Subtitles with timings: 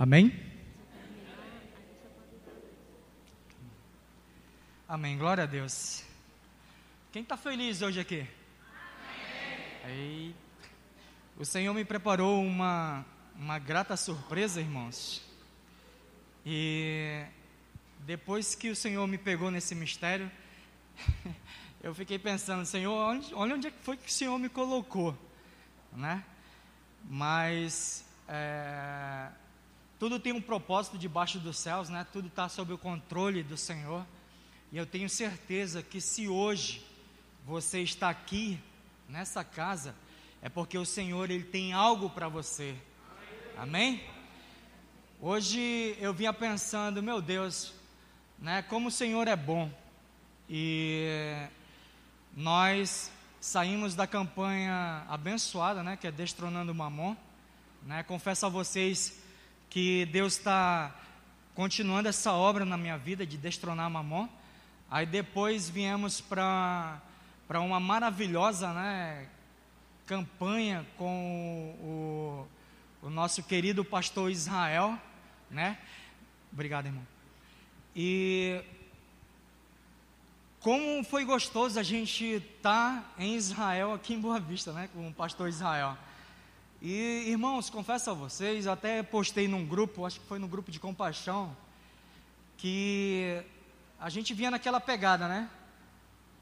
[0.00, 0.32] Amém?
[4.88, 5.18] Amém.
[5.18, 6.02] Glória a Deus.
[7.12, 8.26] Quem está feliz hoje aqui?
[9.84, 10.34] Amém.
[11.36, 13.04] O Senhor me preparou uma,
[13.36, 15.22] uma grata surpresa, irmãos.
[16.46, 17.22] E
[17.98, 20.32] depois que o Senhor me pegou nesse mistério,
[21.84, 25.14] eu fiquei pensando, Senhor, onde, olha onde é foi que o Senhor me colocou,
[25.92, 26.24] né?
[27.04, 29.28] Mas é,
[30.00, 32.06] tudo tem um propósito debaixo dos céus, né?
[32.10, 34.06] Tudo está sob o controle do Senhor.
[34.72, 36.82] E eu tenho certeza que se hoje
[37.44, 38.58] você está aqui
[39.06, 39.94] nessa casa,
[40.40, 42.74] é porque o Senhor ele tem algo para você.
[43.58, 44.02] Amém?
[45.20, 47.74] Hoje eu vinha pensando, meu Deus,
[48.38, 49.70] né, como o Senhor é bom.
[50.48, 51.46] E
[52.34, 57.14] nós saímos da campanha abençoada, né, que é Destronando Mamon.
[57.82, 59.20] Né, confesso a vocês
[59.70, 60.94] que Deus está
[61.54, 64.28] continuando essa obra na minha vida de destronar Mamon.
[64.90, 67.00] Aí depois viemos para
[67.54, 69.26] uma maravilhosa né,
[70.04, 75.00] campanha com o, o nosso querido pastor Israel
[75.50, 75.76] né?
[76.52, 77.06] Obrigado, irmão.
[77.94, 78.62] E
[80.60, 85.08] como foi gostoso a gente estar tá em Israel, aqui em Boa Vista, né, com
[85.08, 85.98] o pastor Israel.
[86.82, 90.70] E, irmãos, confesso a vocês, eu até postei num grupo, acho que foi no grupo
[90.70, 91.54] de compaixão,
[92.56, 93.42] que
[93.98, 95.50] a gente vinha naquela pegada, né?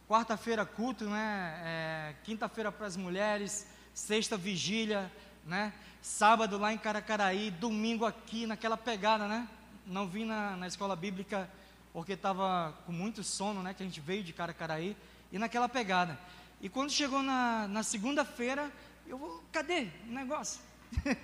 [0.09, 1.61] Quarta-feira culto, né?
[1.65, 5.11] É, Quinta-feira para as mulheres, sexta vigília,
[5.45, 5.73] né?
[6.01, 9.49] Sábado lá em Caracaraí, domingo aqui, naquela pegada, né?
[9.85, 11.51] Não vim na, na escola bíblica
[11.93, 13.75] porque estava com muito sono, né?
[13.75, 14.97] Que a gente veio de Caracaraí,
[15.33, 16.17] e naquela pegada.
[16.61, 18.71] E quando chegou na, na segunda-feira,
[19.09, 20.61] eu vou, cadê o negócio?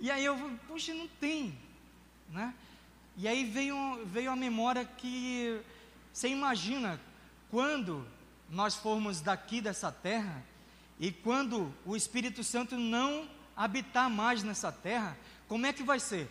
[0.00, 0.36] e aí eu
[0.66, 1.56] puxa, não tem,
[2.30, 2.52] né?
[3.16, 5.60] E aí veio, veio a memória que
[6.12, 7.00] você imagina
[7.50, 8.06] quando
[8.50, 10.44] nós formos daqui dessa terra
[10.98, 15.16] e quando o Espírito Santo não habitar mais nessa terra,
[15.48, 16.30] como é que vai ser?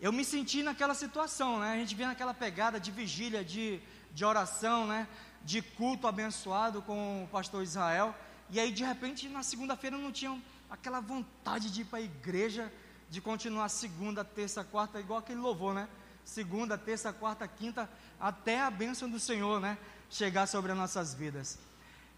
[0.00, 1.72] Eu me senti naquela situação, né?
[1.72, 3.80] A gente vê naquela pegada de vigília, de,
[4.12, 5.06] de oração, né?
[5.44, 8.14] De culto abençoado com o pastor Israel.
[8.52, 12.70] E aí, de repente, na segunda-feira não tinha aquela vontade de ir para a igreja,
[13.08, 15.88] de continuar segunda, terça, quarta, igual aquele louvor, né?
[16.22, 17.88] Segunda, terça, quarta, quinta,
[18.20, 19.78] até a bênção do Senhor, né?
[20.10, 21.58] Chegar sobre as nossas vidas.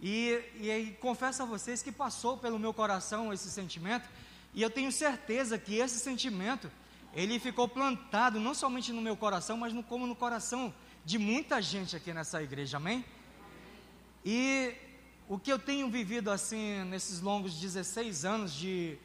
[0.01, 4.09] E, e aí, confesso a vocês que passou pelo meu coração esse sentimento,
[4.53, 6.69] e eu tenho certeza que esse sentimento,
[7.13, 10.75] ele ficou plantado não somente no meu coração, mas no, como no coração
[11.05, 13.05] de muita gente aqui nessa igreja, amém?
[14.25, 14.75] E
[15.27, 18.99] o que eu tenho vivido assim, nesses longos 16 anos de,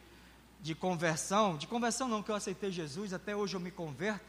[0.62, 4.26] de conversão, de conversão não, que eu aceitei Jesus, até hoje eu me converto,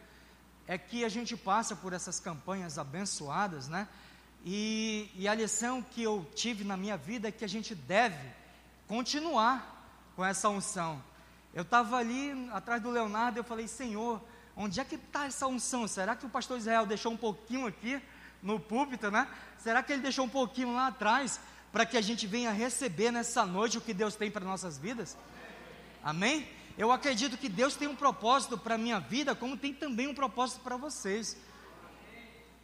[0.69, 3.89] é que a gente passa por essas campanhas abençoadas, né?
[4.45, 8.25] E, e a lição que eu tive na minha vida é que a gente deve
[8.87, 11.03] continuar com essa unção.
[11.53, 14.23] Eu estava ali atrás do Leonardo e eu falei, Senhor,
[14.57, 15.89] onde é que está essa unção?
[15.89, 18.01] Será que o pastor Israel deixou um pouquinho aqui
[18.41, 19.29] no púlpito, né?
[19.59, 21.41] Será que ele deixou um pouquinho lá atrás
[21.73, 25.17] para que a gente venha receber nessa noite o que Deus tem para nossas vidas?
[26.03, 26.49] Amém?
[26.77, 30.15] Eu acredito que Deus tem um propósito para a minha vida, como tem também um
[30.15, 31.37] propósito para vocês.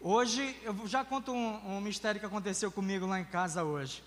[0.00, 4.03] Hoje, eu já conto um, um, mistério que aconteceu comigo lá em casa hoje.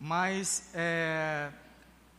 [0.00, 1.52] Mas, é,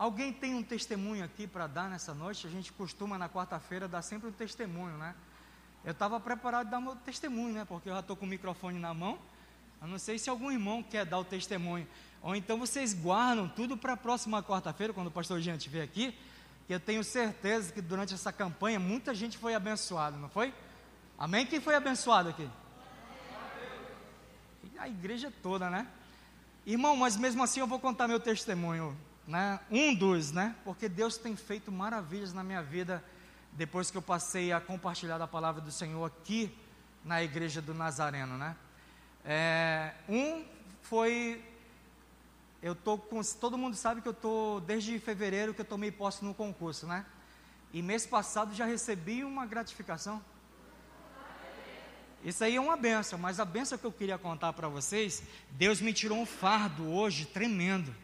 [0.02, 2.48] Alguém tem um testemunho aqui para dar nessa noite?
[2.48, 5.14] A gente costuma na quarta-feira dar sempre um testemunho, né?
[5.86, 7.66] Eu estava preparado a dar meu testemunho, né?
[7.66, 9.20] Porque eu já estou com o microfone na mão.
[9.80, 11.88] Eu não sei se algum irmão quer dar o testemunho.
[12.22, 16.18] Ou então vocês guardam tudo para a próxima quarta-feira, quando o pastor Jean estiver aqui.
[16.68, 20.54] Que eu tenho certeza que durante essa campanha muita gente foi abençoada, não foi?
[21.18, 21.46] Amém?
[21.46, 22.48] Quem foi abençoado aqui?
[24.78, 25.88] A igreja toda, né?
[26.66, 31.18] Irmão, mas mesmo assim eu vou contar meu testemunho né, um dos, né, porque Deus
[31.18, 33.04] tem feito maravilhas na minha vida
[33.54, 36.56] depois que eu passei a compartilhar a palavra do Senhor aqui
[37.04, 38.56] na igreja do Nazareno, né?
[39.26, 40.44] É, um
[40.84, 41.44] foi,
[42.62, 46.24] eu tô com, todo mundo sabe que eu tô desde fevereiro que eu tomei posse
[46.24, 47.06] no concurso, né?
[47.74, 50.22] E mês passado já recebi uma gratificação.
[52.24, 55.82] Isso aí é uma benção, mas a benção que eu queria contar para vocês, Deus
[55.82, 57.96] me tirou um fardo hoje tremendo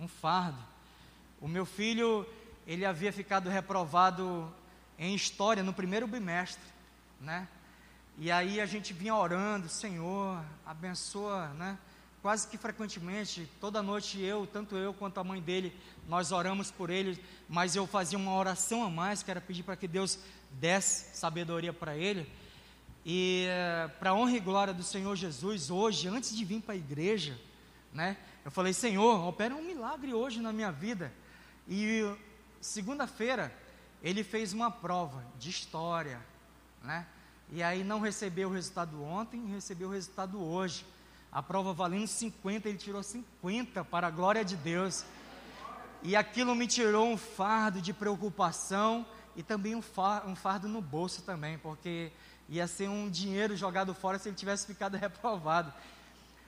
[0.00, 0.58] um fardo.
[1.40, 2.26] O meu filho,
[2.66, 4.52] ele havia ficado reprovado
[4.98, 6.62] em história no primeiro bimestre,
[7.20, 7.46] né?
[8.16, 11.78] E aí a gente vinha orando, Senhor, abençoa, né?
[12.22, 15.74] Quase que frequentemente, toda noite eu, tanto eu quanto a mãe dele,
[16.06, 19.76] nós oramos por ele, mas eu fazia uma oração a mais, que era pedir para
[19.76, 20.18] que Deus
[20.52, 22.30] desse sabedoria para ele.
[23.04, 26.76] E eh, para honra e glória do Senhor Jesus, hoje, antes de vir para a
[26.76, 27.38] igreja,
[27.92, 31.12] né, eu falei: Senhor, opera um milagre hoje na minha vida.
[31.66, 32.04] E
[32.60, 33.54] segunda-feira,
[34.02, 36.20] ele fez uma prova de história,
[36.82, 37.06] né?
[37.52, 40.84] E aí não recebeu o resultado ontem, recebeu o resultado hoje.
[41.32, 45.04] A prova valendo 50, ele tirou 50 para a glória de Deus.
[46.02, 49.06] E aquilo me tirou um fardo de preocupação
[49.36, 52.10] e também um fardo, no bolso também, porque
[52.48, 55.72] ia ser um dinheiro jogado fora se ele tivesse ficado reprovado.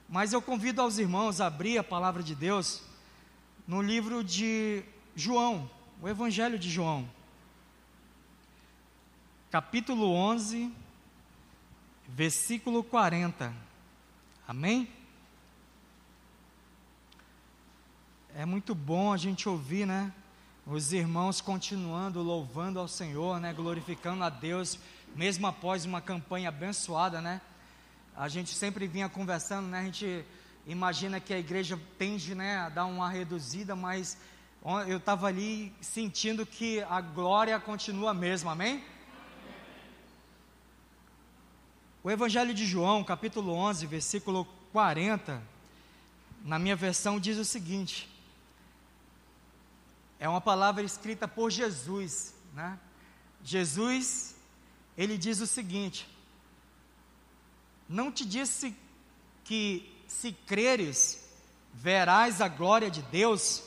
[0.09, 2.83] Mas eu convido aos irmãos a abrir a palavra de Deus
[3.69, 4.83] no livro de
[5.15, 5.71] João,
[6.01, 7.09] o Evangelho de João,
[9.49, 10.75] capítulo 11,
[12.09, 13.72] versículo 40.
[14.53, 14.87] Amém?
[18.37, 20.13] É muito bom a gente ouvir, né?
[20.67, 23.55] Os irmãos continuando louvando ao Senhor, né?
[23.55, 24.79] Glorificando a Deus,
[25.17, 27.41] mesmo após uma campanha abençoada, né?
[28.15, 29.81] A gente sempre vinha conversando, né?
[29.81, 30.23] A gente
[30.67, 34.19] imagina que a igreja tende, né, a dar uma reduzida, mas
[34.87, 38.85] eu estava ali sentindo que a glória continua a mesma, amém?
[42.05, 45.41] O Evangelho de João, capítulo 11, versículo 40,
[46.43, 48.11] na minha versão diz o seguinte:
[50.19, 52.77] é uma palavra escrita por Jesus, né?
[53.45, 54.35] Jesus,
[54.99, 56.09] ele diz o seguinte:
[57.89, 58.75] Não te disse
[59.45, 61.25] que se creres,
[61.73, 63.63] verás a glória de Deus?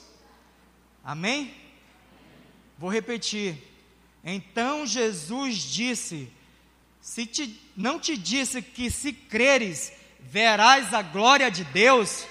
[1.02, 1.56] Amém?
[2.78, 3.64] Vou repetir.
[4.26, 6.35] Então Jesus disse:
[7.06, 12.26] se te, não te disse que se creres, verás a glória de Deus?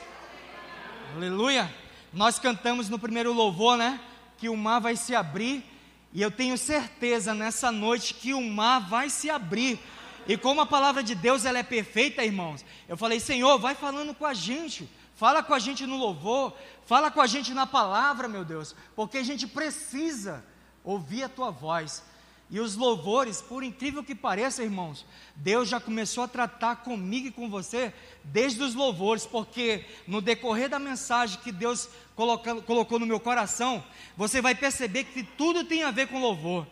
[1.14, 1.72] Aleluia.
[2.12, 4.00] Nós cantamos no primeiro louvor, né?
[4.36, 5.64] Que o mar vai se abrir.
[6.12, 9.78] E eu tenho certeza nessa noite que o mar vai se abrir.
[10.26, 14.12] E como a palavra de Deus ela é perfeita, irmãos, eu falei, Senhor, vai falando
[14.12, 14.90] com a gente.
[15.14, 16.52] Fala com a gente no louvor,
[16.84, 20.44] fala com a gente na palavra, meu Deus, porque a gente precisa
[20.82, 22.02] ouvir a tua voz.
[22.50, 25.04] E os louvores, por incrível que pareça, irmãos,
[25.34, 27.92] Deus já começou a tratar comigo e com você
[28.22, 33.82] desde os louvores, porque no decorrer da mensagem que Deus colocou no meu coração,
[34.16, 36.66] você vai perceber que tudo tem a ver com louvor,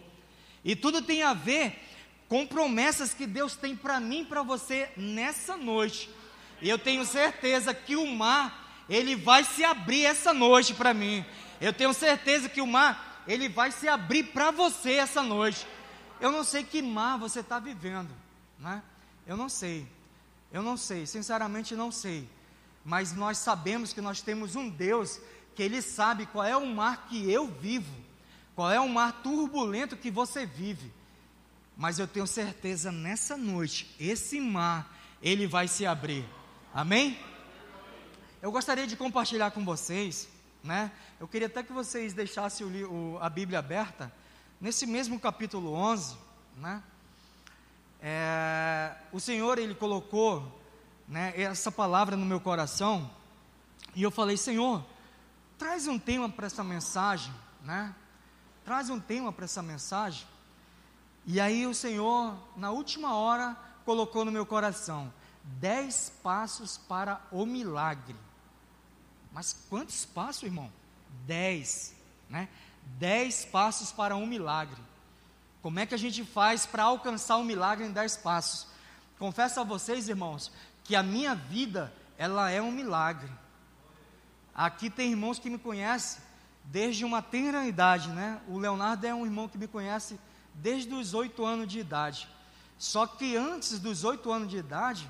[0.65, 1.81] e tudo tem a ver
[2.29, 6.09] com promessas que Deus tem para mim e para você nessa noite.
[6.61, 11.25] E eu tenho certeza que o mar, ele vai se abrir essa noite para mim.
[11.61, 15.67] Eu tenho certeza que o mar ele vai se abrir para você essa noite.
[16.21, 18.11] Eu não sei que mar você está vivendo,
[18.59, 18.83] né?
[19.27, 19.87] Eu não sei,
[20.53, 22.29] eu não sei, sinceramente não sei.
[22.85, 25.21] Mas nós sabemos que nós temos um Deus
[25.55, 27.95] que Ele sabe qual é o mar que eu vivo,
[28.55, 30.93] qual é o mar turbulento que você vive.
[31.77, 36.25] Mas eu tenho certeza nessa noite, esse mar, ele vai se abrir.
[36.75, 37.19] Amém?
[38.41, 40.29] Eu gostaria de compartilhar com vocês
[40.63, 40.93] né?
[41.19, 44.13] Eu queria até que vocês deixassem o, o, a Bíblia aberta,
[44.61, 46.17] nesse mesmo capítulo 11,
[46.57, 46.83] né?
[48.01, 50.61] É, o Senhor, Ele colocou
[51.07, 53.11] né, essa palavra no meu coração,
[53.95, 54.85] e eu falei, Senhor,
[55.59, 57.33] traz um tema para essa mensagem,
[57.63, 57.95] né?
[58.65, 60.27] Traz um tema para essa mensagem.
[61.27, 65.13] E aí o Senhor, na última hora, colocou no meu coração,
[65.45, 68.17] dez passos para o milagre.
[69.33, 70.71] Mas quantos passos, irmão?
[71.27, 71.95] Dez,
[72.29, 72.49] né?
[72.99, 74.81] Dez passos para um milagre.
[75.63, 78.67] Como é que a gente faz para alcançar um milagre em dez passos?
[79.19, 80.51] Confesso a vocês, irmãos,
[80.83, 83.31] que a minha vida, ela é um milagre.
[84.55, 86.21] Aqui tem irmãos que me conhecem
[86.65, 88.41] desde uma tenra idade, né?
[88.49, 90.19] O Leonardo é um irmão que me conhece
[90.55, 92.29] desde os oito anos de idade.
[92.79, 95.09] Só que antes dos oito anos de idade,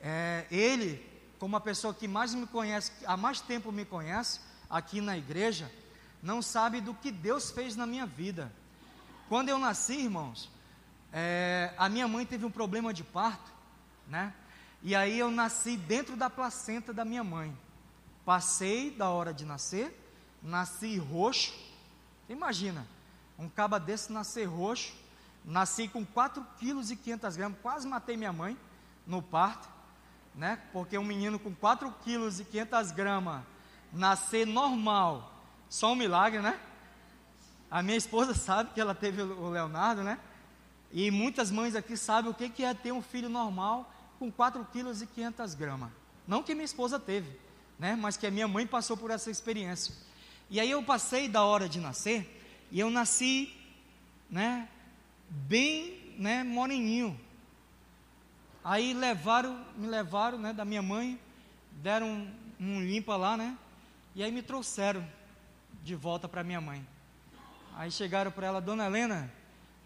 [0.00, 1.07] é, ele
[1.38, 5.70] como a pessoa que mais me conhece, há mais tempo me conhece, aqui na igreja,
[6.22, 8.52] não sabe do que Deus fez na minha vida.
[9.28, 10.50] Quando eu nasci, irmãos,
[11.12, 13.50] é, a minha mãe teve um problema de parto,
[14.08, 14.34] né?
[14.82, 17.56] E aí eu nasci dentro da placenta da minha mãe.
[18.24, 19.96] Passei da hora de nascer,
[20.42, 21.54] nasci roxo.
[22.28, 22.86] Imagina,
[23.38, 24.92] um caba desse nascer roxo.
[25.44, 28.58] Nasci com 4 quilos e 500 gramas, quase matei minha mãe
[29.06, 29.77] no parto
[30.38, 30.60] né?
[30.72, 33.42] Porque um menino com 4 quilos e 500 gramas
[33.92, 35.34] nascer normal,
[35.68, 36.58] só um milagre, né?
[37.68, 40.18] A minha esposa sabe que ela teve o Leonardo, né?
[40.92, 45.02] E muitas mães aqui sabem o que é ter um filho normal com 4 quilos
[45.02, 45.90] e 500 gramas.
[46.26, 47.38] Não que minha esposa teve,
[47.78, 47.96] né?
[47.96, 49.92] Mas que a minha mãe passou por essa experiência.
[50.48, 52.40] E aí eu passei da hora de nascer
[52.70, 53.52] e eu nasci,
[54.30, 54.68] né?
[55.28, 56.44] Bem, né?
[56.44, 57.18] Moreninho.
[58.64, 60.52] Aí levaram, me levaram, né?
[60.52, 61.18] Da minha mãe,
[61.82, 63.56] deram um, um limpa lá, né?
[64.14, 65.06] E aí me trouxeram
[65.82, 66.86] de volta para minha mãe.
[67.76, 69.32] Aí chegaram para ela, Dona Helena,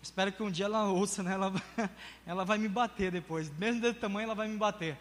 [0.03, 1.35] espero que um dia ela ouça, né?
[1.35, 1.53] Ela,
[2.27, 4.97] ela vai me bater depois, mesmo desse tamanho ela vai me bater.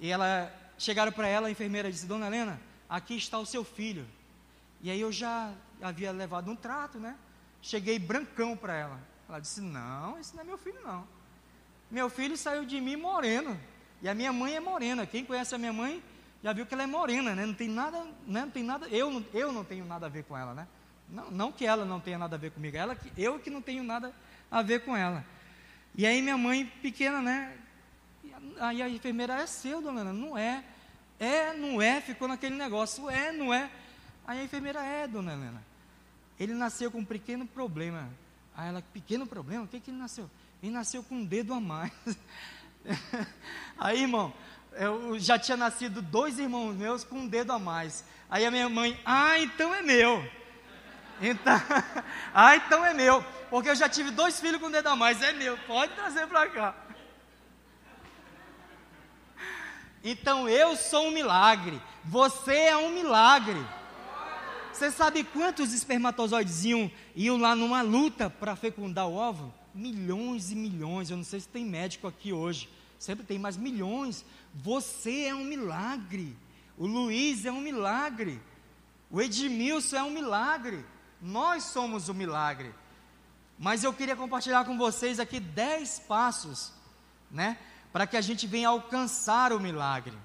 [0.00, 4.06] E ela chegaram para ela, a enfermeira disse: Dona Helena, aqui está o seu filho.
[4.80, 5.52] E aí eu já
[5.82, 7.16] havia levado um trato, né?
[7.60, 9.00] Cheguei brancão para ela.
[9.28, 11.06] Ela disse: Não, esse não é meu filho, não.
[11.90, 13.58] Meu filho saiu de mim moreno.
[14.02, 15.06] E a minha mãe é morena.
[15.06, 16.02] Quem conhece a minha mãe
[16.42, 17.44] já viu que ela é morena, né?
[17.44, 18.42] Não tem nada, né?
[18.42, 18.86] Não tem nada.
[18.88, 20.66] Eu, eu não tenho nada a ver com ela, né?
[21.10, 23.62] Não, não que ela não tenha nada a ver comigo, ela que eu que não
[23.62, 24.12] tenho nada
[24.50, 25.24] a ver com ela.
[25.94, 27.56] E aí minha mãe pequena, né?
[28.60, 30.62] Aí a enfermeira é seu, dona Ana, não é.
[31.18, 33.70] É, não é, ficou naquele negócio, é, não é.
[34.26, 35.62] Aí a enfermeira é, dona Helena.
[36.38, 38.08] Ele nasceu com um pequeno problema.
[38.54, 39.64] Aí ela, pequeno problema?
[39.64, 40.30] O que, que ele nasceu?
[40.62, 41.92] Ele nasceu com um dedo a mais.
[43.78, 44.32] Aí, irmão,
[44.72, 48.04] eu já tinha nascido dois irmãos meus com um dedo a mais.
[48.30, 50.24] Aí a minha mãe, ah, então é meu.
[51.20, 51.60] Então,
[52.34, 53.24] ah, então é meu.
[53.50, 55.22] Porque eu já tive dois filhos com um dedo a mais.
[55.22, 56.74] É meu, pode trazer para cá.
[60.04, 61.80] Então eu sou um milagre.
[62.04, 63.64] Você é um milagre.
[64.72, 69.57] Você sabe quantos espermatozoides iam, iam lá numa luta para fecundar o óvulo?
[69.78, 71.08] Milhões e milhões.
[71.08, 72.68] Eu não sei se tem médico aqui hoje.
[72.98, 74.24] Sempre tem, mas milhões.
[74.54, 76.36] Você é um milagre.
[76.76, 78.40] O Luiz é um milagre.
[79.08, 80.84] O Edmilson é um milagre.
[81.22, 82.74] Nós somos o milagre.
[83.58, 86.72] Mas eu queria compartilhar com vocês aqui dez passos,
[87.30, 87.58] né?
[87.92, 90.16] Para que a gente venha alcançar o milagre.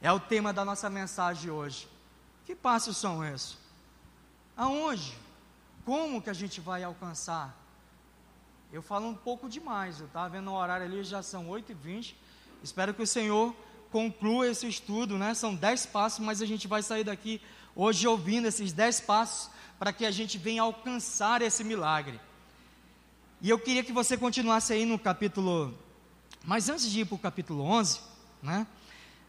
[0.00, 1.88] É o tema da nossa mensagem hoje.
[2.46, 3.58] Que passos são esses?
[4.56, 5.16] Aonde?
[5.84, 7.59] Como que a gente vai alcançar?
[8.72, 12.14] Eu falo um pouco demais, eu estava vendo o horário ali, já são 8h20.
[12.62, 13.52] Espero que o Senhor
[13.90, 15.34] conclua esse estudo, né?
[15.34, 17.42] São 10 passos, mas a gente vai sair daqui
[17.74, 22.20] hoje ouvindo esses 10 passos para que a gente venha alcançar esse milagre.
[23.42, 25.76] E eu queria que você continuasse aí no capítulo.
[26.44, 28.00] Mas antes de ir para o capítulo 11,
[28.40, 28.68] né?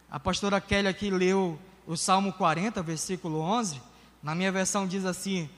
[0.08, 3.82] A pastora Kelly aqui leu o Salmo 40, versículo 11.
[4.22, 5.50] Na minha versão diz assim: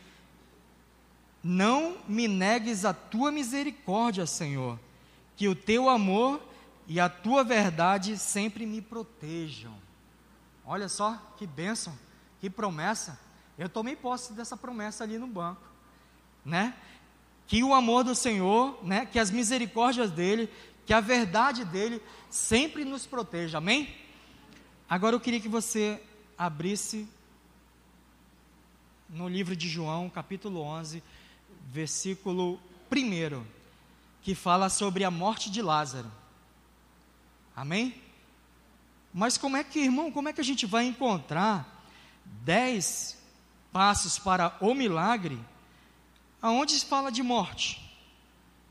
[1.45, 4.81] Não me negues a tua misericórdia, Senhor,
[5.37, 6.41] que o teu amor
[6.89, 9.75] e a tua verdade sempre me protejam.
[10.65, 11.95] Olha só que bênção,
[12.41, 13.21] que promessa.
[13.59, 15.61] Eu tomei posse dessa promessa ali no banco,
[16.43, 16.75] né?
[17.47, 19.05] Que o amor do Senhor, né?
[19.05, 20.51] Que as misericórdias dele,
[20.87, 23.59] que a verdade dele sempre nos proteja.
[23.59, 23.95] Amém?
[24.89, 26.03] Agora eu queria que você
[26.39, 27.07] abrisse
[29.09, 31.03] no livro de João, capítulo 11,
[31.73, 33.44] versículo 1,
[34.23, 36.11] que fala sobre a morte de Lázaro.
[37.56, 37.94] Amém?
[39.12, 41.85] Mas como é que, irmão, como é que a gente vai encontrar
[42.25, 43.16] dez
[43.73, 45.38] passos para o milagre,
[46.40, 47.80] aonde se fala de morte,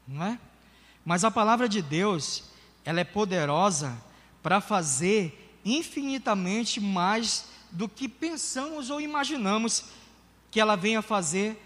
[0.07, 0.39] não é?
[1.05, 2.45] Mas a palavra de Deus,
[2.85, 4.01] ela é poderosa
[4.41, 9.85] para fazer infinitamente mais do que pensamos ou imaginamos
[10.51, 11.59] que ela venha fazer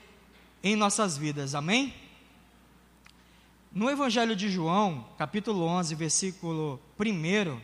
[0.68, 1.56] em nossas vidas.
[1.56, 1.94] Amém?
[3.72, 7.62] No Evangelho de João, capítulo 11, versículo 1,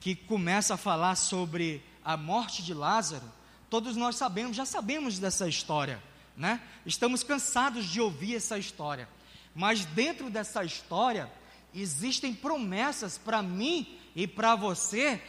[0.00, 3.36] que começa a falar sobre a morte de Lázaro,
[3.68, 6.00] Todos nós sabemos, já sabemos dessa história,
[6.36, 6.60] né?
[6.84, 9.08] Estamos cansados de ouvir essa história.
[9.54, 11.30] Mas dentro dessa história
[11.74, 15.20] existem promessas para mim e para você,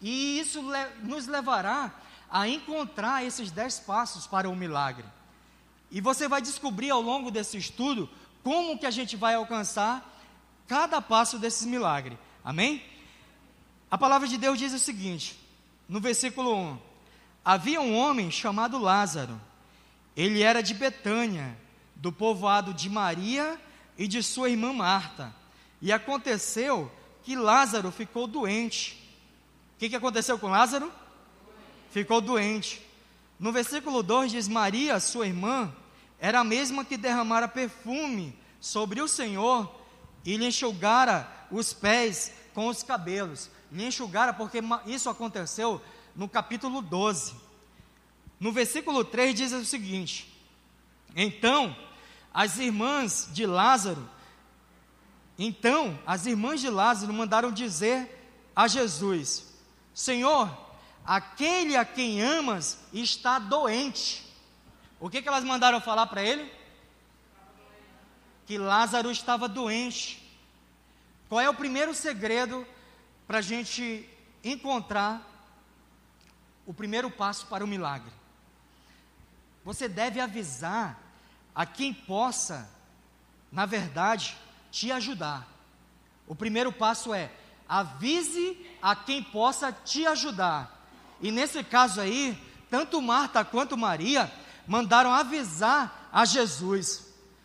[0.00, 0.62] e isso
[1.02, 1.94] nos levará
[2.28, 5.04] a encontrar esses dez passos para o milagre.
[5.90, 8.08] E você vai descobrir ao longo desse estudo
[8.42, 10.06] como que a gente vai alcançar
[10.66, 12.16] cada passo desses milagres.
[12.44, 12.82] Amém?
[13.90, 15.38] A palavra de Deus diz o seguinte,
[15.88, 16.78] no versículo 1:
[17.44, 19.40] Havia um homem chamado Lázaro.
[20.16, 21.56] Ele era de Betânia,
[21.96, 23.60] do povoado de Maria
[23.98, 25.34] e de sua irmã Marta.
[25.82, 26.90] E aconteceu
[27.22, 28.96] que Lázaro ficou doente.
[29.74, 30.92] O que, que aconteceu com Lázaro?
[31.90, 32.80] Ficou doente.
[33.40, 35.74] No versículo 2 diz: Maria, sua irmã,
[36.18, 39.74] era a mesma que derramara perfume sobre o Senhor
[40.24, 43.50] e lhe enxugara os pés com os cabelos.
[43.72, 45.80] Lhe enxugara, porque isso aconteceu
[46.14, 47.34] no capítulo 12.
[48.38, 50.30] No versículo 3 diz o seguinte:
[51.16, 51.74] Então,
[52.34, 54.06] as irmãs de Lázaro,
[55.38, 59.46] então, as irmãs de Lázaro mandaram dizer a Jesus:
[59.94, 60.69] Senhor,
[61.10, 64.24] aquele a quem amas está doente.
[65.00, 66.48] O que, que elas mandaram falar para ele?
[68.46, 70.24] Que Lázaro estava doente.
[71.28, 72.64] Qual é o primeiro segredo
[73.26, 74.08] para a gente
[74.44, 75.20] encontrar
[76.64, 78.12] o primeiro passo para o milagre?
[79.64, 80.96] Você deve avisar
[81.52, 82.70] a quem possa,
[83.50, 84.36] na verdade,
[84.70, 85.44] te ajudar.
[86.28, 87.32] O primeiro passo é
[87.68, 90.79] avise a quem possa te ajudar.
[91.20, 92.36] E nesse caso aí,
[92.70, 94.32] tanto Marta quanto Maria
[94.66, 97.00] mandaram avisar a Jesus.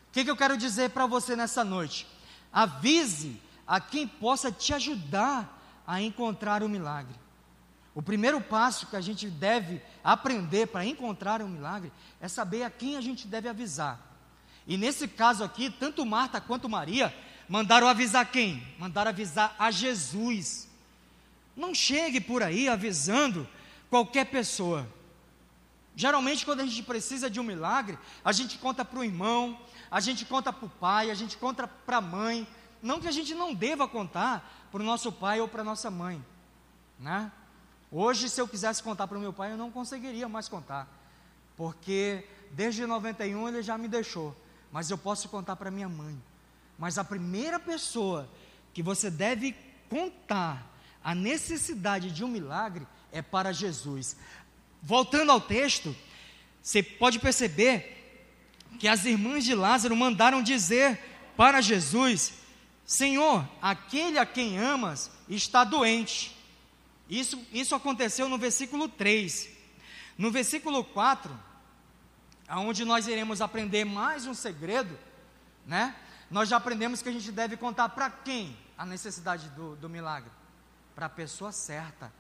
[0.10, 2.08] O que, que eu quero dizer para você nessa noite?
[2.54, 7.16] Avise a quem possa te ajudar a encontrar o milagre.
[7.94, 12.70] O primeiro passo que a gente deve aprender para encontrar um milagre é saber a
[12.70, 14.00] quem a gente deve avisar.
[14.68, 17.14] E nesse caso aqui, tanto Marta quanto Maria
[17.48, 18.62] mandaram avisar quem?
[18.78, 20.68] Mandaram avisar a Jesus.
[21.56, 23.48] Não chegue por aí avisando
[23.90, 24.88] qualquer pessoa.
[25.96, 29.58] Geralmente, quando a gente precisa de um milagre, a gente conta para o irmão,
[29.90, 32.48] a gente conta para o pai, a gente conta para a mãe.
[32.82, 35.90] Não que a gente não deva contar para o nosso pai ou para a nossa
[35.90, 36.24] mãe,
[37.00, 37.32] né?
[37.92, 40.88] Hoje, se eu quisesse contar para o meu pai, eu não conseguiria mais contar,
[41.56, 44.36] porque desde 91 ele já me deixou,
[44.72, 46.22] mas eu posso contar para minha mãe.
[46.78, 48.30] Mas a primeira pessoa
[48.74, 49.56] que você deve
[49.90, 50.70] contar
[51.02, 54.18] a necessidade de um milagre é para Jesus.
[54.84, 55.96] Voltando ao texto,
[56.62, 57.94] você pode perceber
[58.78, 61.00] que as irmãs de Lázaro mandaram dizer
[61.38, 62.34] para Jesus:
[62.86, 66.36] Senhor, aquele a quem amas está doente.
[67.10, 69.50] Isso, isso aconteceu no versículo 3.
[70.18, 71.38] No versículo 4,
[72.48, 74.98] aonde nós iremos aprender mais um segredo,
[75.66, 75.96] né?
[76.30, 80.32] Nós já aprendemos que a gente deve contar para quem a necessidade do, do milagre?
[80.94, 82.12] Para a pessoa certa.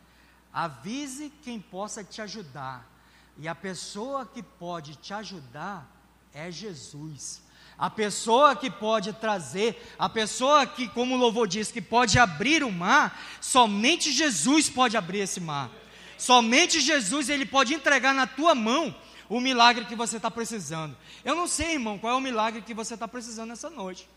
[0.55, 2.89] Avise quem possa te ajudar.
[3.38, 5.85] E a pessoa que pode te ajudar
[6.33, 7.43] é Jesus.
[7.77, 12.63] A pessoa que pode trazer, a pessoa que, como o louvor diz, que pode abrir
[12.63, 15.70] o mar, somente Jesus pode abrir esse mar.
[16.18, 18.96] Somente Jesus ele pode entregar na tua mão
[19.27, 20.96] o milagre que você está precisando.
[21.25, 24.07] Eu não sei, irmão, qual é o milagre que você está precisando nessa noite.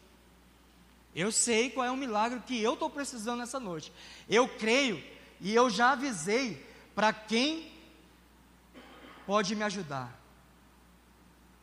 [1.12, 3.92] Eu sei qual é o milagre que eu estou precisando nessa noite.
[4.28, 5.02] Eu creio
[5.40, 7.72] e eu já avisei para quem
[9.26, 10.18] pode me ajudar.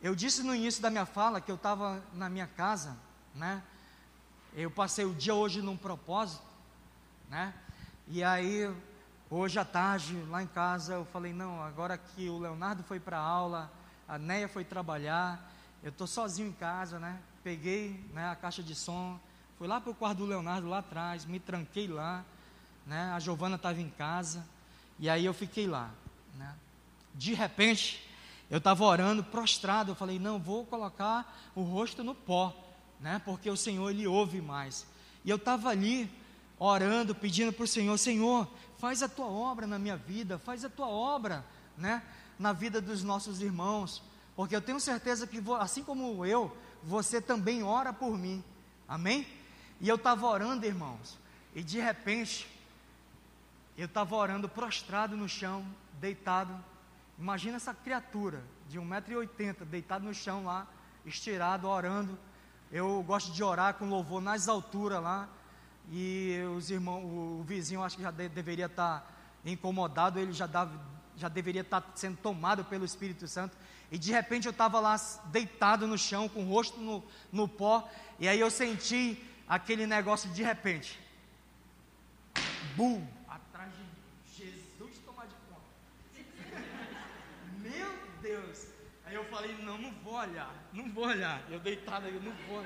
[0.00, 2.96] Eu disse no início da minha fala que eu estava na minha casa,
[3.34, 3.62] né?
[4.54, 6.44] Eu passei o dia hoje num propósito,
[7.28, 7.52] né?
[8.08, 8.72] E aí,
[9.28, 13.18] hoje à tarde, lá em casa, eu falei: não, agora que o Leonardo foi para
[13.18, 13.70] aula,
[14.08, 17.18] a Neia foi trabalhar, eu estou sozinho em casa, né?
[17.42, 19.18] Peguei né, a caixa de som,
[19.58, 22.24] fui lá para o quarto do Leonardo, lá atrás, me tranquei lá,
[22.86, 23.12] né?
[23.12, 24.46] A Giovana estava em casa,
[24.98, 25.90] e aí eu fiquei lá,
[26.36, 26.54] né?
[27.14, 28.08] De repente,
[28.50, 32.54] eu estava orando, prostrado, eu falei, não, vou colocar o rosto no pó,
[33.00, 33.20] né?
[33.24, 34.86] Porque o Senhor, Ele ouve mais.
[35.24, 36.08] E eu estava ali,
[36.58, 40.68] orando, pedindo para o Senhor, Senhor, faz a tua obra na minha vida, faz a
[40.68, 41.44] tua obra,
[41.76, 42.02] né?
[42.38, 44.02] Na vida dos nossos irmãos,
[44.36, 48.44] porque eu tenho certeza que, assim como eu, você também ora por mim,
[48.86, 49.26] amém?
[49.80, 51.18] E eu estava orando, irmãos,
[51.54, 52.46] e de repente,
[53.76, 55.66] eu estava orando prostrado no chão,
[56.00, 56.58] deitado,
[57.18, 60.66] Imagina essa criatura de 1,80m deitado no chão lá,
[61.04, 62.18] estirado, orando.
[62.70, 65.28] Eu gosto de orar com louvor nas alturas lá.
[65.90, 70.46] E os irmãos, o, vizinho acho que já de, deveria estar tá incomodado, ele já,
[70.46, 70.78] dava,
[71.16, 73.56] já deveria estar tá sendo tomado pelo Espírito Santo.
[73.90, 77.88] E de repente eu estava lá deitado no chão, com o rosto no, no pó.
[78.18, 81.00] E aí eu senti aquele negócio de repente.
[82.76, 83.06] Bum!
[89.36, 91.42] Falei, não, não vou olhar, não vou olhar.
[91.50, 92.64] Eu deitado eu não vou.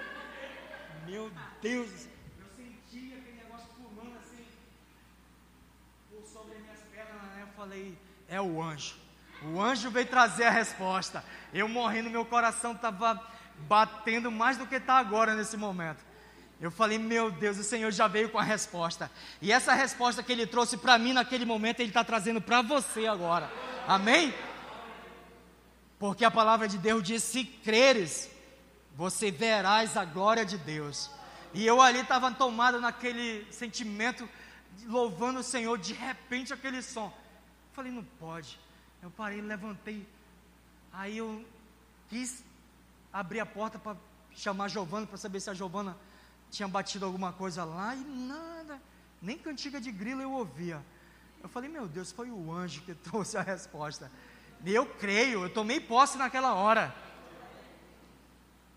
[1.05, 1.31] Meu
[1.61, 1.91] Deus,
[2.39, 4.47] eu senti aquele negócio fumando assim,
[6.09, 7.43] por sobre as minhas pernas, né?
[7.43, 8.95] Eu falei, é o anjo.
[9.43, 11.25] O anjo veio trazer a resposta.
[11.53, 13.21] Eu morrendo, meu coração estava
[13.67, 16.05] batendo mais do que está agora nesse momento.
[16.61, 19.11] Eu falei, meu Deus, o Senhor já veio com a resposta.
[19.41, 23.07] E essa resposta que Ele trouxe para mim naquele momento, Ele está trazendo para você
[23.07, 23.51] agora.
[23.89, 24.33] Amém?
[26.01, 28.31] Porque a palavra de Deus diz: se creres,
[28.97, 31.11] você verás a glória de Deus.
[31.53, 34.27] E eu ali estava tomado naquele sentimento,
[34.87, 37.13] louvando o Senhor, de repente aquele som.
[37.73, 38.59] Falei, não pode.
[39.03, 40.07] Eu parei, levantei.
[40.91, 41.45] Aí eu
[42.09, 42.43] quis
[43.13, 43.97] abrir a porta para
[44.33, 45.97] chamar a Giovana, para saber se a Giovana
[46.51, 48.81] tinha batido alguma coisa lá, e nada,
[49.21, 50.83] nem cantiga de grilo eu ouvia.
[51.43, 54.11] Eu falei, meu Deus, foi o anjo que trouxe a resposta.
[54.65, 56.95] Eu creio, eu tomei posse naquela hora.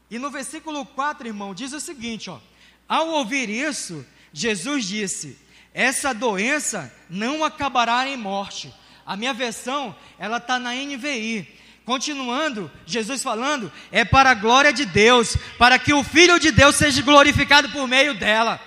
[0.10, 2.40] E no versículo 4, irmão, diz o seguinte: ó,
[2.88, 5.38] ao ouvir isso, Jesus disse:
[5.74, 8.74] Essa doença não acabará em morte.
[9.06, 11.62] A minha versão, ela está na NVI.
[11.86, 16.76] Continuando, Jesus falando, é para a glória de Deus, para que o Filho de Deus
[16.76, 18.60] seja glorificado por meio dela.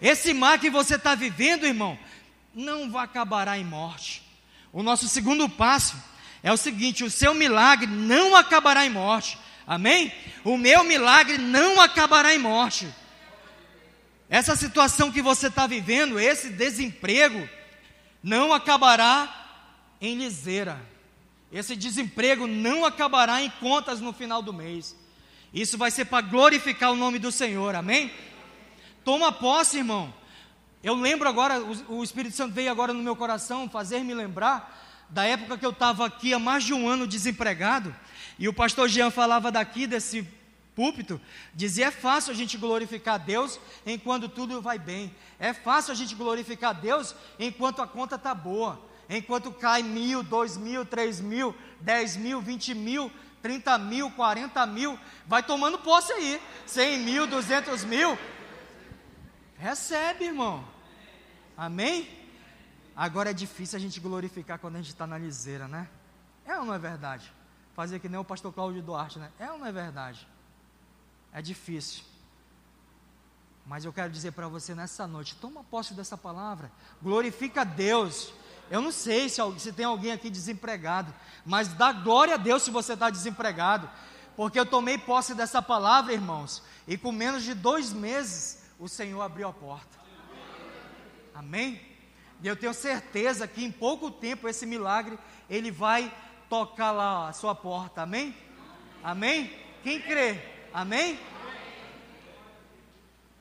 [0.00, 1.98] Esse mar que você está vivendo, irmão,
[2.54, 4.22] não vai acabará em morte.
[4.72, 5.96] O nosso segundo passo
[6.42, 9.38] é o seguinte: o seu milagre não acabará em morte.
[9.66, 10.12] Amém?
[10.44, 12.92] O meu milagre não acabará em morte.
[14.28, 17.48] Essa situação que você está vivendo, esse desemprego,
[18.22, 19.32] não acabará
[20.00, 20.80] em liseira.
[21.52, 24.96] Esse desemprego não acabará em contas no final do mês.
[25.52, 28.10] Isso vai ser para glorificar o nome do Senhor, amém?
[29.04, 30.12] Toma posse, irmão.
[30.82, 34.81] Eu lembro agora, o Espírito Santo veio agora no meu coração fazer-me lembrar
[35.12, 37.94] da época que eu estava aqui há mais de um ano desempregado,
[38.38, 40.26] e o pastor Jean falava daqui desse
[40.74, 41.20] púlpito,
[41.54, 46.14] dizia: é fácil a gente glorificar Deus enquanto tudo vai bem, é fácil a gente
[46.14, 48.90] glorificar Deus enquanto a conta está boa.
[49.10, 54.98] Enquanto cai mil, dois mil, três mil, dez mil, vinte mil, trinta mil, quarenta mil,
[55.26, 58.16] vai tomando posse aí, cem mil, duzentos mil,
[59.58, 60.64] recebe, irmão,
[61.54, 62.08] amém?
[62.96, 65.88] Agora é difícil a gente glorificar quando a gente está na liseira, né?
[66.44, 67.32] É ou não é verdade?
[67.74, 69.30] Fazer que nem o pastor Cláudio Duarte, né?
[69.38, 70.26] É ou não é verdade?
[71.32, 72.04] É difícil.
[73.66, 78.32] Mas eu quero dizer para você nessa noite: toma posse dessa palavra, glorifica Deus,
[78.70, 81.12] eu não sei se, se tem alguém aqui desempregado,
[81.44, 83.88] mas dá glória a Deus se você está desempregado,
[84.36, 89.20] porque eu tomei posse dessa palavra, irmãos, e com menos de dois meses o Senhor
[89.20, 89.98] abriu a porta.
[91.34, 91.91] Amém?
[92.42, 96.12] E eu tenho certeza que em pouco tempo esse milagre ele vai
[96.48, 98.02] tocar lá a sua porta.
[98.02, 98.34] Amém?
[99.02, 99.52] Amém?
[99.82, 100.40] Quem crê?
[100.72, 101.18] Amém?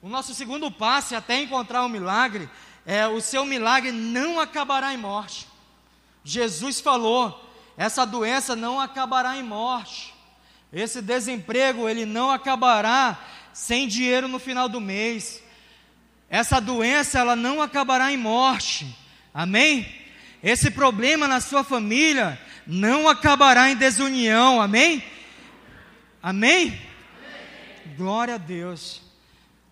[0.01, 2.49] O nosso segundo passo até encontrar um milagre
[2.85, 5.47] é, o seu milagre não acabará em morte.
[6.23, 10.13] Jesus falou: essa doença não acabará em morte.
[10.73, 13.19] Esse desemprego ele não acabará
[13.53, 15.43] sem dinheiro no final do mês.
[16.31, 18.97] Essa doença ela não acabará em morte.
[19.33, 19.93] Amém?
[20.41, 24.61] Esse problema na sua família não acabará em desunião.
[24.61, 25.03] Amém?
[26.23, 26.81] Amém?
[27.97, 29.01] Glória a Deus.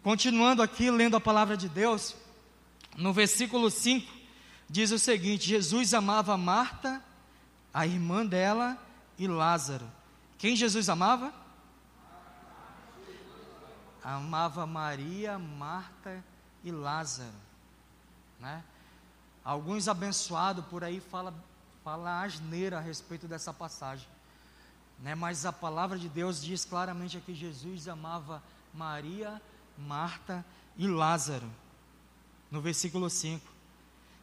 [0.04, 2.14] Continuando aqui lendo a palavra de Deus,
[2.98, 4.12] no versículo 5,
[4.70, 7.02] diz o seguinte: Jesus amava Marta,
[7.74, 8.78] a irmã dela
[9.18, 9.90] e Lázaro.
[10.38, 11.34] Quem Jesus amava?
[14.04, 17.30] Amava Maria, Marta e Lázaro.
[18.40, 18.64] Né?
[19.44, 21.34] Alguns abençoados por aí falam
[21.84, 24.08] fala asneira a respeito dessa passagem.
[25.00, 25.16] Né?
[25.16, 28.44] Mas a palavra de Deus diz claramente aqui: Jesus amava
[28.74, 29.42] Maria,
[29.78, 30.46] Marta
[30.78, 31.50] e Lázaro
[32.52, 33.46] no versículo 5.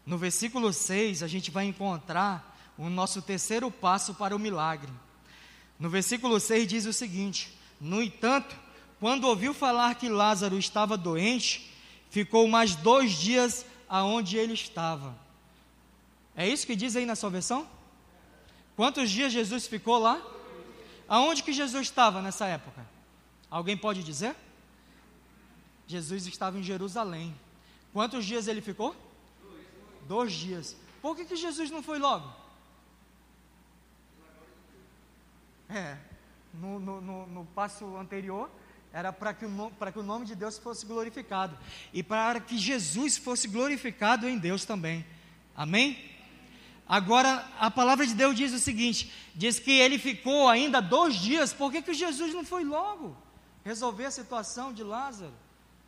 [0.05, 4.93] No versículo 6, a gente vai encontrar o nosso terceiro passo para o milagre.
[5.79, 8.57] No versículo 6 diz o seguinte: No entanto,
[9.01, 11.73] quando ouviu falar que Lázaro estava doente,
[12.11, 15.17] ficou mais dois dias aonde ele estava.
[16.35, 17.69] É isso que diz aí na sua versão?
[18.77, 20.21] Quantos dias Jesus ficou lá?
[21.09, 22.87] Aonde que Jesus estava nessa época?
[23.51, 24.37] Alguém pode dizer?
[25.87, 27.35] Jesus estava em Jerusalém.
[27.93, 28.95] Quantos dias ele ficou?
[30.07, 30.77] Dois, dias.
[31.01, 32.31] Por que, que Jesus não foi logo?
[35.69, 35.97] É,
[36.55, 38.51] no, no, no, no passo anterior,
[38.97, 41.55] era para que, o, que o nome de Deus fosse glorificado.
[41.93, 45.05] E para que Jesus fosse glorificado em Deus também.
[45.55, 46.03] Amém?
[46.89, 51.53] Agora, a palavra de Deus diz o seguinte: diz que ele ficou ainda dois dias,
[51.53, 53.15] por que, que Jesus não foi logo
[53.63, 55.35] resolver a situação de Lázaro?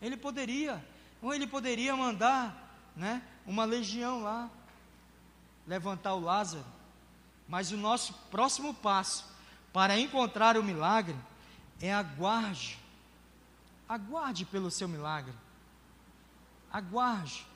[0.02, 0.84] Ele poderia,
[1.22, 4.50] ou ele poderia mandar né, uma legião lá,
[5.66, 6.66] levantar o Lázaro.
[7.48, 9.24] Mas o nosso próximo passo
[9.72, 11.16] para encontrar o milagre
[11.80, 12.86] é aguarde.
[13.88, 15.32] Aguarde pelo seu milagre.
[16.70, 17.46] Aguarde.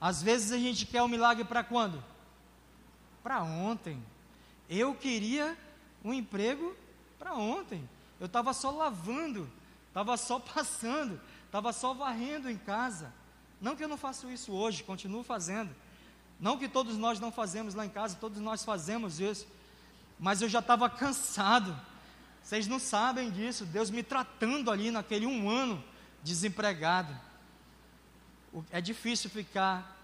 [0.00, 2.02] Às vezes a gente quer o um milagre para quando?
[3.22, 4.02] Para ontem.
[4.68, 5.56] Eu queria
[6.04, 6.76] um emprego
[7.18, 7.88] para ontem.
[8.20, 9.50] Eu estava só lavando,
[9.88, 13.12] estava só passando, estava só varrendo em casa.
[13.60, 15.74] Não que eu não faço isso hoje, continuo fazendo.
[16.38, 19.46] Não que todos nós não fazemos lá em casa, todos nós fazemos isso.
[20.18, 21.76] Mas eu já estava cansado.
[22.48, 23.66] Vocês não sabem disso.
[23.66, 25.84] Deus me tratando ali naquele um ano
[26.22, 27.14] desempregado.
[28.70, 29.94] É difícil ficar.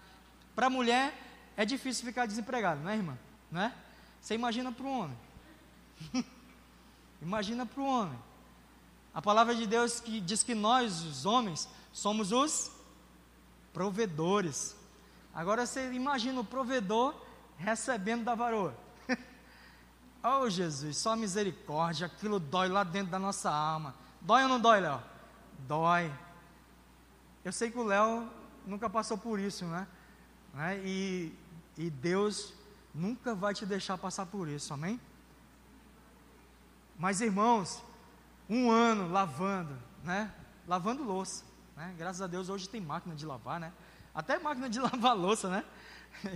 [0.53, 1.11] Para a mulher
[1.57, 3.17] é difícil ficar desempregado, não é, irmã?
[3.51, 3.73] Não é?
[4.21, 5.17] Você imagina para um homem.
[7.19, 8.19] imagina para o homem.
[9.11, 12.71] A palavra de Deus que diz que nós, os homens, somos os
[13.73, 14.75] provedores.
[15.33, 17.15] Agora você imagina o provedor
[17.57, 18.84] recebendo da varoa.
[20.25, 23.95] Oh Jesus, só misericórdia, aquilo dói lá dentro da nossa alma.
[24.19, 25.01] Dói ou não dói, Léo?
[25.59, 26.11] Dói.
[27.43, 28.27] Eu sei que o Léo
[28.65, 29.87] nunca passou por isso, né?
[30.53, 30.81] né?
[30.83, 31.31] E,
[31.77, 32.53] e Deus
[32.93, 34.99] nunca vai te deixar passar por isso, amém?
[36.97, 37.83] Mas irmãos,
[38.49, 40.33] um ano lavando, né?
[40.67, 41.43] Lavando louça,
[41.75, 41.93] né?
[41.97, 43.71] Graças a Deus hoje tem máquina de lavar, né?
[44.13, 45.63] Até máquina de lavar louça, né?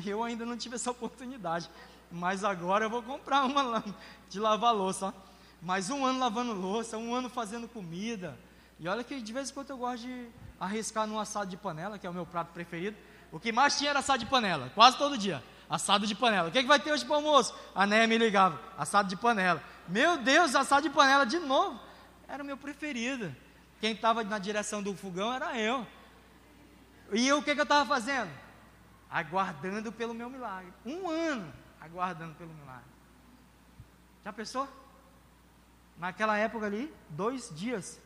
[0.05, 1.71] Eu ainda não tive essa oportunidade,
[2.11, 3.83] mas agora eu vou comprar uma
[4.29, 5.07] de lavar louça.
[5.07, 5.13] Ó.
[5.61, 8.37] Mas um ano lavando louça, um ano fazendo comida.
[8.79, 11.99] E olha que de vez em quando eu gosto de arriscar num assado de panela,
[11.99, 12.97] que é o meu prato preferido.
[13.31, 15.43] O que mais tinha era assado de panela, quase todo dia.
[15.69, 16.49] Assado de panela.
[16.49, 17.53] O que, é que vai ter hoje para almoço?
[17.75, 18.59] A Néia me ligava.
[18.77, 19.61] Assado de panela.
[19.87, 21.79] Meu Deus, assado de panela de novo.
[22.27, 23.35] Era o meu preferido.
[23.79, 25.85] Quem estava na direção do fogão era eu.
[27.11, 28.29] E eu, o que, que eu estava fazendo?
[29.11, 30.73] Aguardando pelo meu milagre.
[30.85, 31.53] Um ano
[31.89, 32.89] aguardando pelo milagre.
[34.23, 34.67] Já pensou?
[35.97, 37.99] Naquela época ali, dois dias.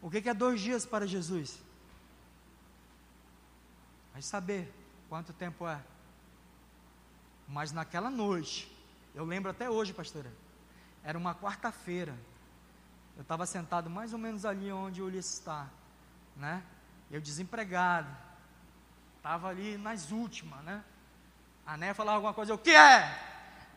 [0.00, 1.58] O que, que é dois dias para Jesus?
[4.12, 4.72] Vai saber
[5.08, 5.82] quanto tempo é.
[7.48, 8.70] Mas naquela noite,
[9.14, 10.32] eu lembro até hoje, pastora,
[11.02, 12.16] era uma quarta-feira.
[13.16, 15.68] Eu estava sentado mais ou menos ali onde o Ulisses está,
[16.36, 16.62] né?
[17.10, 18.08] Eu desempregado,
[19.16, 20.82] estava ali nas últimas, né?
[21.66, 23.18] A Né falava alguma coisa, o que é?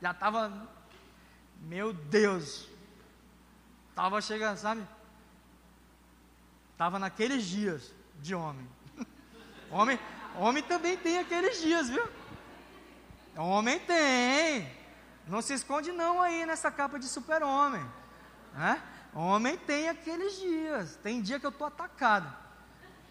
[0.01, 0.69] Já estava,
[1.61, 2.67] meu Deus,
[3.89, 4.85] estava chegando, sabe?
[6.73, 8.67] Estava naqueles dias de homem.
[9.71, 9.99] homem.
[10.35, 12.07] Homem também tem aqueles dias, viu?
[13.35, 14.71] Homem tem.
[15.27, 17.83] Não se esconde não aí nessa capa de super-homem.
[18.53, 18.81] Né?
[19.13, 20.95] Homem tem aqueles dias.
[20.97, 22.31] Tem dia que eu estou atacado.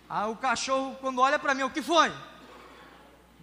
[0.09, 2.13] Ah, o cachorro, quando olha para mim, o que foi?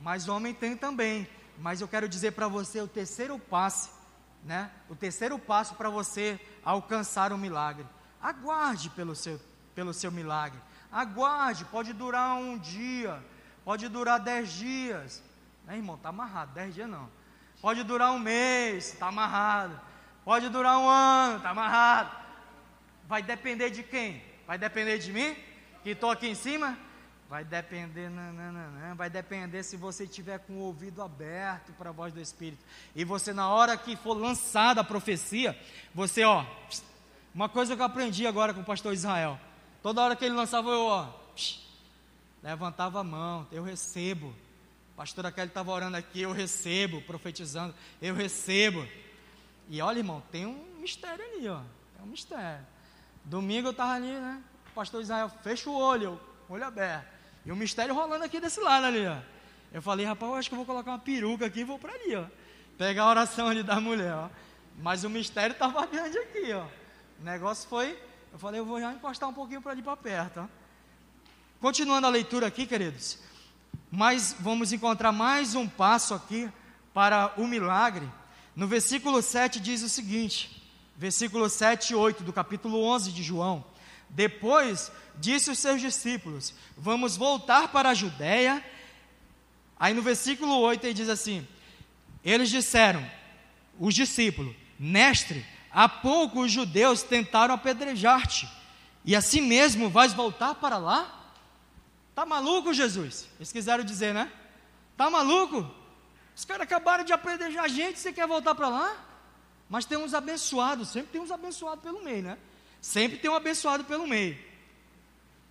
[0.03, 1.27] Mas homem tem também.
[1.57, 3.89] Mas eu quero dizer para você o terceiro passo,
[4.43, 4.69] né?
[4.89, 7.85] O terceiro passo para você alcançar o milagre.
[8.21, 9.39] Aguarde pelo seu,
[9.73, 10.59] pelo seu milagre.
[10.91, 13.23] Aguarde, pode durar um dia,
[13.63, 15.23] pode durar dez dias,
[15.65, 15.95] né, irmão?
[15.95, 17.09] Está amarrado, dez dias não.
[17.61, 19.79] Pode durar um mês, está amarrado.
[20.25, 22.11] Pode durar um ano, está amarrado.
[23.07, 24.21] Vai depender de quem?
[24.45, 25.35] Vai depender de mim,
[25.81, 26.77] que estou aqui em cima?
[27.29, 31.71] Vai depender, não, não, não, não, vai depender se você tiver com o ouvido aberto
[31.73, 32.63] para a voz do Espírito.
[32.95, 35.57] E você, na hora que for lançada a profecia,
[35.95, 36.45] você, ó,
[37.33, 39.39] uma coisa que eu aprendi agora com o pastor Israel.
[39.81, 41.09] Toda hora que ele lançava, eu, ó,
[42.43, 44.35] levantava a mão, eu recebo.
[44.95, 48.87] Pastora Kelly estava orando aqui, eu recebo, profetizando, eu recebo.
[49.67, 51.61] E olha, irmão, tem um mistério ali, ó.
[51.95, 52.65] Tem um mistério.
[53.25, 54.41] Domingo eu estava ali, né?
[54.69, 56.19] O pastor Israel, fecha o olho,
[56.53, 57.07] olho aberto.
[57.45, 59.17] E o mistério rolando aqui desse lado ali, ó.
[59.71, 61.93] Eu falei, rapaz, eu acho que eu vou colocar uma peruca aqui e vou para
[61.93, 62.25] ali, ó.
[62.77, 64.29] Pegar a oração ali da mulher, ó.
[64.79, 66.65] Mas o mistério estava grande aqui, ó.
[67.19, 67.99] O negócio foi,
[68.31, 70.47] eu falei, eu vou já encostar um pouquinho para ali para perto, ó.
[71.59, 73.17] Continuando a leitura aqui, queridos.
[73.89, 76.49] Mas vamos encontrar mais um passo aqui
[76.93, 78.07] para o milagre.
[78.55, 80.61] No versículo 7 diz o seguinte:
[80.95, 83.63] versículo 7 e 8 do capítulo 11 de João.
[84.13, 88.63] Depois disse os seus discípulos: Vamos voltar para a Judéia.
[89.79, 91.47] Aí no versículo 8 ele diz assim:
[92.23, 93.05] Eles disseram,
[93.79, 98.47] os discípulos, Mestre, há pouco os judeus tentaram apedrejar-te,
[99.03, 101.31] e assim mesmo vais voltar para lá?
[102.15, 103.27] Tá maluco, Jesus?
[103.37, 104.31] Eles quiseram dizer, né?
[104.95, 105.69] Tá maluco?
[106.35, 108.95] Os caras acabaram de apedrejar a gente, você quer voltar para lá?
[109.67, 112.37] Mas tem uns abençoados, sempre tem uns abençoados pelo meio, né?
[112.83, 114.37] Sempre tem um abençoado pelo meio.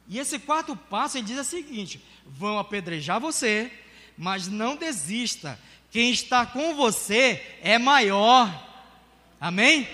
[0.06, 3.72] E esse quarto passo ele diz o seguinte: vão apedrejar você,
[4.18, 5.58] mas não desista.
[5.90, 8.46] Quem está com você é maior.
[9.40, 9.88] Amém?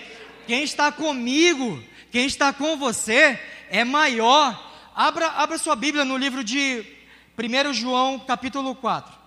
[0.47, 4.91] Quem está comigo, quem está com você é maior.
[4.93, 6.85] Abra, abra sua Bíblia no livro de
[7.37, 9.17] 1 João, capítulo 4,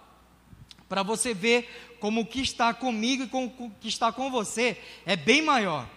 [0.87, 4.79] para você ver como o que está comigo e com o que está com você
[5.07, 5.88] é bem maior.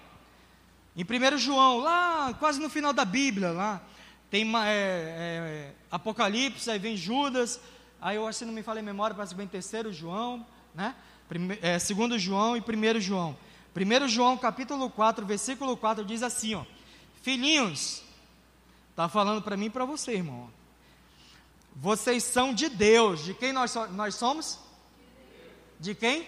[0.95, 3.81] Em 1 João, lá quase no final da Bíblia, lá
[4.29, 7.59] tem é, é, Apocalipse, aí vem Judas,
[8.01, 10.95] aí eu acho que não me falei memória, parece vem terceiro João, né?
[11.27, 13.35] Prime, é, segundo João e primeiro João.
[13.75, 16.63] 1 João capítulo 4, versículo 4 diz assim, ó,
[17.21, 18.03] Filhinhos,
[18.91, 20.49] está falando para mim e para você, irmão.
[21.75, 24.59] Vocês são de Deus, de quem nós, nós somos?
[25.77, 26.25] De quem?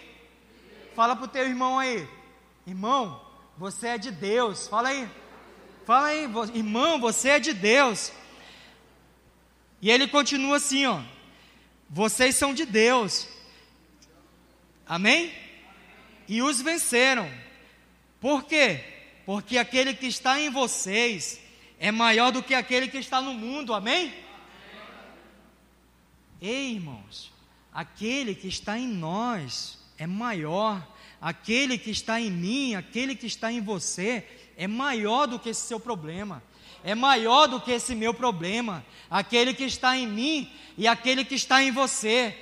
[0.94, 2.06] Fala para o teu irmão aí.
[2.66, 3.27] Irmão,
[3.58, 4.68] você é de Deus.
[4.68, 5.10] Fala aí.
[5.84, 8.12] Fala aí, irmão, você é de Deus.
[9.82, 11.02] E ele continua assim, ó.
[11.90, 13.26] Vocês são de Deus.
[14.86, 15.32] Amém?
[16.28, 17.28] E os venceram.
[18.20, 18.84] Por quê?
[19.26, 21.40] Porque aquele que está em vocês
[21.80, 23.74] é maior do que aquele que está no mundo.
[23.74, 24.14] Amém?
[26.40, 27.32] Ei, irmãos,
[27.72, 30.86] aquele que está em nós é maior,
[31.20, 34.24] aquele que está em mim, aquele que está em você,
[34.56, 36.42] é maior do que esse seu problema,
[36.82, 38.84] é maior do que esse meu problema.
[39.10, 42.36] Aquele que está em mim e aquele que está em você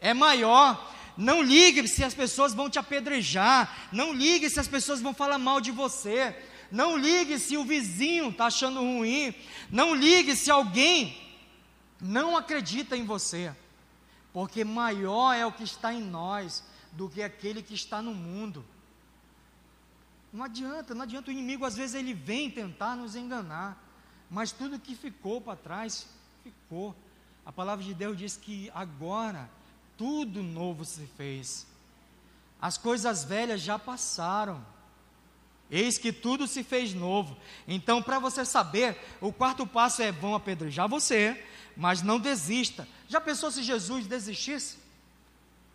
[0.00, 0.94] é maior.
[1.16, 5.38] Não ligue se as pessoas vão te apedrejar, não ligue se as pessoas vão falar
[5.38, 6.34] mal de você,
[6.70, 9.34] não ligue se o vizinho está achando ruim,
[9.70, 11.16] não ligue se alguém
[12.00, 13.52] não acredita em você,
[14.32, 18.64] porque maior é o que está em nós do que aquele que está no mundo.
[20.32, 23.82] Não adianta, não adianta, o inimigo às vezes ele vem tentar nos enganar,
[24.30, 26.06] mas tudo que ficou para trás,
[26.42, 26.94] ficou.
[27.44, 29.50] A palavra de Deus diz que agora
[29.96, 31.66] tudo novo se fez.
[32.60, 34.64] As coisas velhas já passaram.
[35.70, 37.36] Eis que tudo se fez novo.
[37.66, 41.44] Então, para você saber, o quarto passo é: vão apedrejar você,
[41.76, 42.86] mas não desista.
[43.08, 44.78] Já pensou se Jesus desistisse?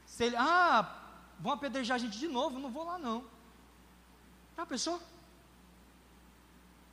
[0.06, 1.05] Se ele, ah,
[1.40, 3.24] vão apedrejar a gente de novo, não vou lá não.
[4.58, 5.02] Já pensou?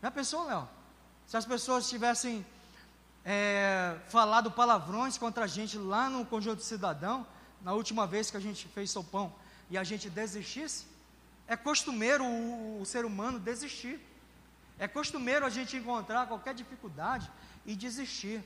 [0.03, 0.69] Já pensou, Léo?
[1.27, 2.45] Se as pessoas tivessem
[3.25, 7.27] é, falado palavrões contra a gente lá no Conjunto Cidadão,
[7.63, 9.33] na última vez que a gente fez sopão,
[9.71, 10.87] e a gente desistisse?
[11.47, 14.01] É costumeiro o, o ser humano desistir.
[14.79, 17.31] É costumeiro a gente encontrar qualquer dificuldade
[17.65, 18.43] e desistir.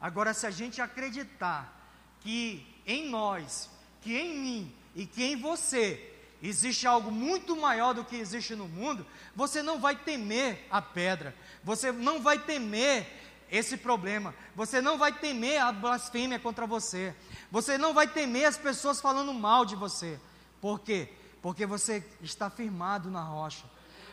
[0.00, 1.72] Agora, se a gente acreditar
[2.20, 8.04] que em nós, que em mim e que em você existe algo muito maior do
[8.04, 13.06] que existe no mundo, você não vai temer a pedra, você não vai temer
[13.50, 17.14] esse problema, você não vai temer a blasfêmia contra você,
[17.50, 20.18] você não vai temer as pessoas falando mal de você.
[20.60, 21.08] Por quê?
[21.40, 23.64] Porque você está firmado na rocha.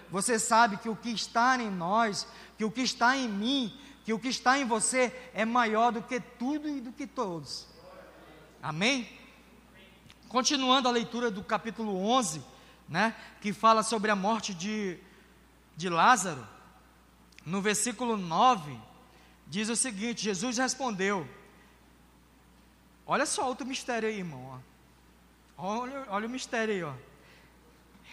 [0.09, 4.13] Você sabe que o que está em nós, que o que está em mim, que
[4.13, 7.67] o que está em você é maior do que tudo e do que todos.
[8.61, 9.07] Amém?
[10.31, 12.41] Continuando a leitura do capítulo 11,
[12.87, 14.97] né, que fala sobre a morte de,
[15.75, 16.47] de Lázaro,
[17.45, 18.79] no versículo 9,
[19.45, 21.27] diz o seguinte: Jesus respondeu.
[23.05, 24.61] Olha só outro mistério aí, irmão.
[25.57, 25.81] Ó.
[25.81, 26.93] Olha, olha o mistério aí, ó.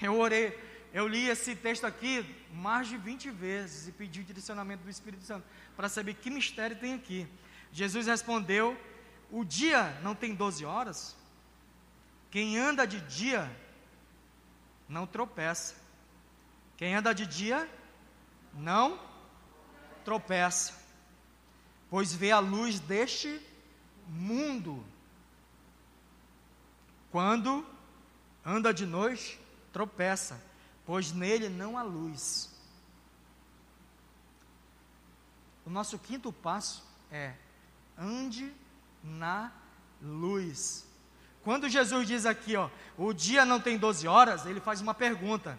[0.02, 0.58] Eu orei,
[0.92, 5.22] eu li esse texto aqui mais de 20 vezes e pedi o direcionamento do Espírito
[5.22, 7.28] Santo para saber que mistério tem aqui.
[7.72, 8.76] Jesus respondeu:
[9.30, 11.16] O dia não tem 12 horas?
[12.30, 13.50] Quem anda de dia
[14.88, 15.74] não tropeça.
[16.76, 17.68] Quem anda de dia
[18.54, 18.98] não
[20.04, 20.74] tropeça,
[21.90, 23.40] pois vê a luz deste
[24.06, 24.84] mundo.
[27.10, 27.66] Quando
[28.44, 29.40] anda de noite,
[29.72, 30.42] tropeça,
[30.86, 32.50] pois nele não há luz.
[35.66, 37.34] O nosso quinto passo é
[37.98, 38.54] ande
[39.02, 39.52] na
[40.00, 40.87] luz.
[41.42, 45.58] Quando Jesus diz aqui, ó, o dia não tem 12 horas, ele faz uma pergunta.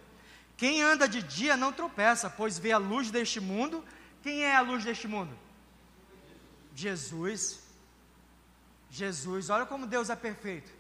[0.57, 3.83] Quem anda de dia não tropeça, pois vê a luz deste mundo.
[4.21, 5.33] Quem é a luz deste mundo?
[6.75, 7.61] Jesus.
[8.91, 10.71] Jesus, olha como Deus é perfeito.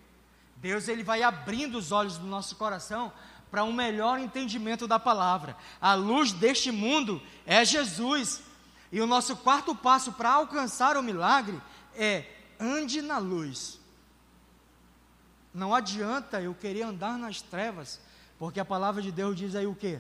[0.57, 3.13] Deus ele vai abrindo os olhos do nosso coração
[3.49, 5.55] para um melhor entendimento da palavra.
[5.79, 8.41] A luz deste mundo é Jesus.
[8.91, 11.59] E o nosso quarto passo para alcançar o milagre
[11.95, 12.25] é
[12.59, 13.78] ande na luz.
[15.53, 17.99] Não adianta eu querer andar nas trevas,
[18.37, 19.99] porque a palavra de Deus diz aí o que?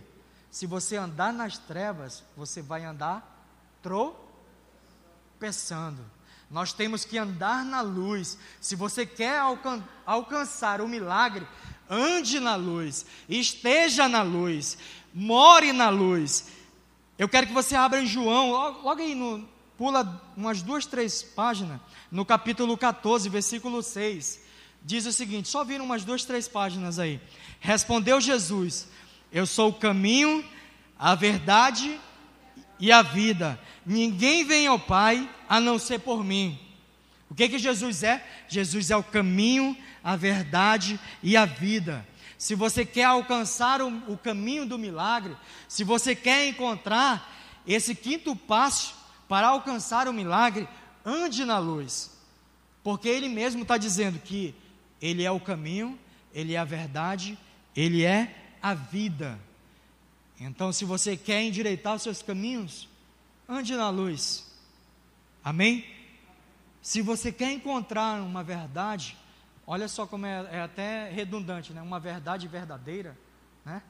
[0.51, 3.47] Se você andar nas trevas, você vai andar
[5.41, 6.03] tropeçando.
[6.49, 8.37] Nós temos que andar na luz.
[8.59, 11.47] Se você quer alcan alcançar o milagre,
[11.89, 14.77] ande na luz, esteja na luz,
[15.13, 16.47] more na luz.
[17.17, 19.47] Eu quero que você abra em João, logo, logo aí, no,
[19.77, 21.81] pula umas duas, três páginas,
[22.11, 24.48] no capítulo 14, versículo 6
[24.83, 27.19] diz o seguinte: só viram umas duas, três páginas aí.
[27.59, 28.87] Respondeu Jesus:
[29.31, 30.43] Eu sou o caminho,
[30.97, 31.99] a verdade
[32.79, 33.59] e a vida.
[33.85, 36.59] Ninguém vem ao Pai a não ser por mim.
[37.29, 38.25] O que que Jesus é?
[38.47, 42.07] Jesus é o caminho, a verdade e a vida.
[42.37, 45.35] Se você quer alcançar o, o caminho do milagre,
[45.67, 47.35] se você quer encontrar
[47.67, 48.95] esse quinto passo
[49.27, 50.67] para alcançar o milagre,
[51.05, 52.11] ande na luz,
[52.83, 54.55] porque Ele mesmo está dizendo que
[55.01, 55.97] ele é o caminho,
[56.33, 57.37] Ele é a verdade,
[57.75, 59.39] Ele é a vida.
[60.39, 62.87] Então, se você quer endireitar os seus caminhos,
[63.47, 64.45] ande na luz.
[65.43, 65.85] Amém?
[66.81, 69.17] Se você quer encontrar uma verdade,
[69.67, 71.81] olha só como é, é até redundante, né?
[71.81, 73.17] Uma verdade verdadeira,
[73.65, 73.81] né?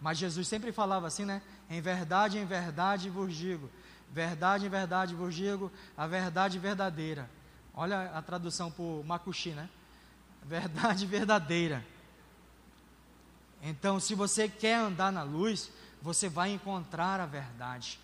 [0.00, 1.40] Mas Jesus sempre falava assim, né?
[1.70, 3.70] Em verdade, em verdade vos digo.
[4.12, 7.28] Verdade, em verdade vos digo, a verdade verdadeira.
[7.74, 9.68] Olha a tradução por Makushi, né?
[10.46, 11.84] Verdade verdadeira.
[13.62, 15.70] Então, se você quer andar na luz,
[16.00, 17.98] você vai encontrar a verdade.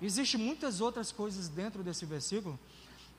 [0.00, 2.58] Existem muitas outras coisas dentro desse versículo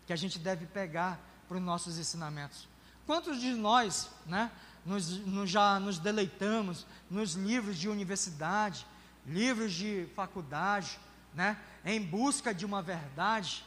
[0.05, 2.67] que a gente deve pegar para os nossos ensinamentos.
[3.05, 4.51] Quantos de nós, né,
[4.85, 8.85] nos, nos, já nos deleitamos nos livros de universidade,
[9.25, 10.99] livros de faculdade,
[11.33, 13.63] né, em busca de uma verdade?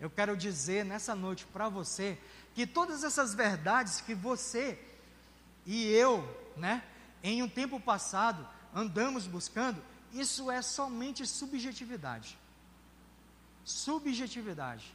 [0.00, 2.18] Eu quero dizer nessa noite para você
[2.54, 4.78] que todas essas verdades que você
[5.66, 6.22] e eu,
[6.56, 6.84] né,
[7.22, 9.82] em um tempo passado, andamos buscando,
[10.12, 12.38] isso é somente subjetividade.
[13.64, 14.94] Subjetividade.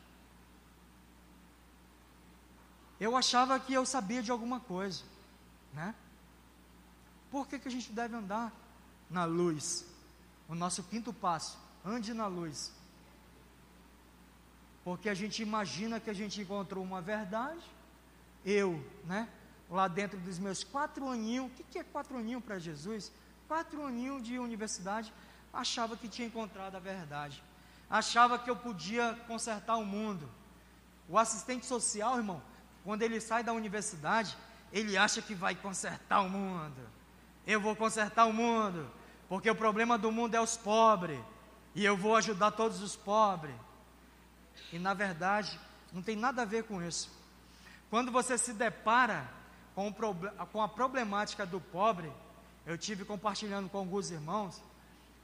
[3.00, 5.04] Eu achava que eu sabia de alguma coisa,
[5.74, 5.96] né?
[7.32, 8.54] Por que, que a gente deve andar
[9.10, 9.86] na luz?
[10.48, 12.72] O nosso quinto passo, ande na luz.
[14.90, 17.64] Porque a gente imagina que a gente encontrou uma verdade,
[18.44, 19.30] eu, né?
[19.70, 23.12] Lá dentro dos meus quatro aninhos, o que, que é quatro aninhos para Jesus?
[23.48, 25.14] Quatro aninhos de universidade,
[25.54, 27.44] achava que tinha encontrado a verdade.
[27.88, 30.28] Achava que eu podia consertar o mundo.
[31.08, 32.42] O assistente social, irmão,
[32.84, 34.36] quando ele sai da universidade,
[34.74, 36.82] ele acha que vai consertar o mundo.
[37.46, 38.90] Eu vou consertar o mundo,
[39.28, 41.20] porque o problema do mundo é os pobres,
[41.76, 43.54] e eu vou ajudar todos os pobres.
[44.72, 45.60] E na verdade,
[45.92, 47.10] não tem nada a ver com isso.
[47.90, 49.28] Quando você se depara
[49.74, 49.94] com,
[50.52, 52.12] com a problemática do pobre,
[52.66, 54.62] eu tive compartilhando com alguns irmãos.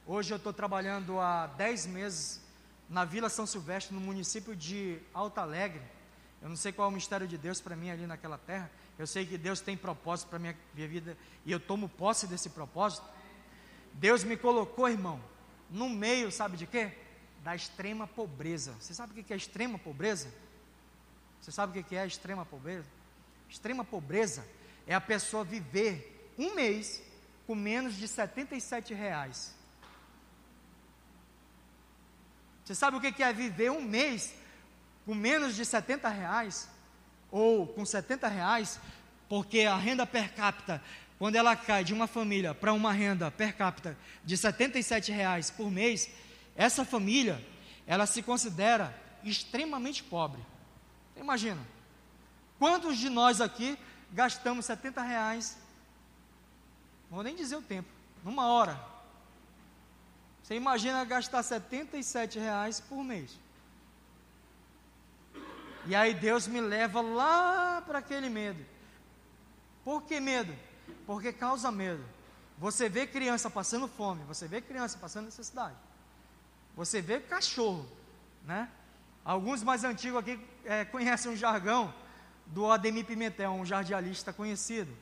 [0.06, 2.40] Hoje eu estou trabalhando há 10 meses
[2.88, 5.82] na Vila São Silvestre, no município de Alta Alegre.
[6.42, 8.70] Eu não sei qual é o mistério de Deus para mim ali naquela terra.
[8.98, 12.50] Eu sei que Deus tem propósito para minha, minha vida e eu tomo posse desse
[12.50, 13.06] propósito.
[13.92, 15.20] Deus me colocou, irmão,
[15.70, 16.92] no meio, sabe de quê?
[17.46, 18.74] Da extrema pobreza.
[18.80, 20.28] Você sabe o que é extrema pobreza?
[21.40, 22.88] Você sabe o que é extrema pobreza?
[23.48, 24.44] Extrema pobreza
[24.84, 27.00] é a pessoa viver um mês
[27.46, 29.54] com menos de 77 reais.
[32.64, 34.34] Você sabe o que é viver um mês
[35.04, 36.68] com menos de 70 reais?
[37.30, 38.80] Ou com 70 reais?
[39.28, 40.82] Porque a renda per capita,
[41.16, 45.70] quando ela cai de uma família para uma renda per capita de 77 reais por
[45.70, 46.10] mês,
[46.56, 47.44] essa família,
[47.86, 50.40] ela se considera extremamente pobre.
[51.16, 51.60] Imagina,
[52.58, 53.78] quantos de nós aqui
[54.12, 55.58] gastamos 70 reais,
[57.10, 57.88] vou nem dizer o tempo,
[58.24, 58.80] numa hora,
[60.42, 63.36] você imagina gastar 77 reais por mês.
[65.86, 68.64] E aí Deus me leva lá para aquele medo.
[69.84, 70.54] Por que medo?
[71.06, 72.04] Porque causa medo.
[72.58, 75.76] Você vê criança passando fome, você vê criança passando necessidade.
[76.76, 77.86] Você vê cachorro,
[78.44, 78.68] né?
[79.24, 81.92] Alguns mais antigos aqui é, conhecem um jargão
[82.46, 84.94] do Ademir Pimentel, um jardialista conhecido.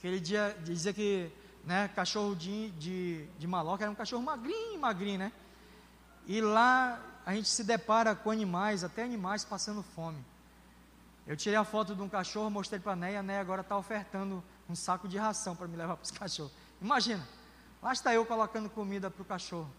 [0.00, 1.30] Que ele dizia, dizia que
[1.64, 5.32] né, cachorro de, de, de maloca, era um cachorro magrinho, magrinho, né?
[6.26, 10.24] E lá a gente se depara com animais, até animais passando fome.
[11.26, 13.76] Eu tirei a foto de um cachorro, mostrei para a Neia, a Neia agora está
[13.76, 16.52] ofertando um saco de ração para me levar para os cachorros.
[16.80, 17.26] Imagina,
[17.82, 19.70] lá está eu colocando comida para o cachorro.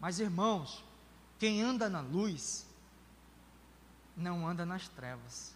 [0.00, 0.84] Mas irmãos,
[1.38, 2.66] quem anda na luz,
[4.16, 5.54] não anda nas trevas.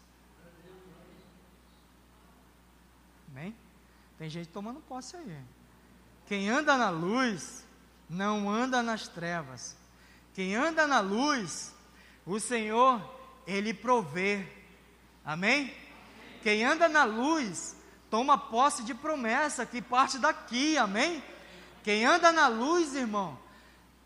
[3.31, 3.55] Amém?
[4.19, 5.39] Tem gente tomando posse aí.
[6.27, 7.65] Quem anda na luz
[8.09, 9.77] não anda nas trevas.
[10.35, 11.73] Quem anda na luz,
[12.27, 13.01] o Senhor,
[13.47, 14.47] Ele provê.
[15.25, 15.75] Amém?
[16.43, 17.77] Quem anda na luz,
[18.11, 20.77] toma posse de promessa que parte daqui.
[20.77, 21.23] Amém?
[21.83, 23.39] Quem anda na luz, irmão,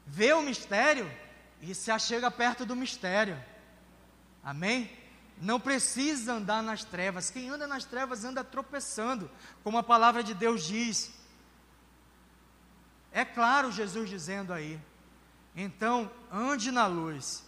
[0.06, 1.10] vê o mistério
[1.60, 3.42] e se achega perto do mistério.
[4.42, 4.90] Amém?
[5.40, 7.30] Não precisa andar nas trevas.
[7.30, 9.30] Quem anda nas trevas anda tropeçando,
[9.62, 11.12] como a palavra de Deus diz.
[13.10, 14.80] É claro Jesus dizendo aí.
[15.56, 17.44] Então, ande na luz.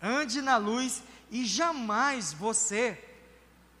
[0.00, 3.02] Ande na luz e jamais você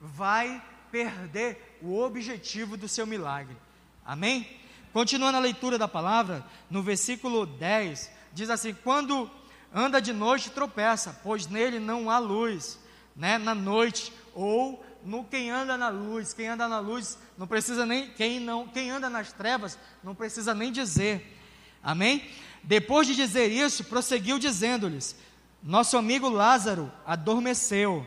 [0.00, 3.56] vai perder o objetivo do seu milagre.
[4.04, 4.59] Amém?
[4.92, 9.30] Continuando a leitura da palavra, no versículo 10, diz assim: Quando
[9.72, 12.78] anda de noite, tropeça, pois nele não há luz,
[13.14, 16.32] né, na noite, ou no quem anda na luz.
[16.32, 20.54] Quem anda na luz não precisa nem quem não, quem anda nas trevas não precisa
[20.54, 21.38] nem dizer.
[21.82, 22.28] Amém?
[22.62, 25.16] Depois de dizer isso, prosseguiu dizendo-lhes:
[25.62, 28.04] Nosso amigo Lázaro adormeceu,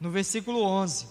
[0.00, 1.06] no versículo 11.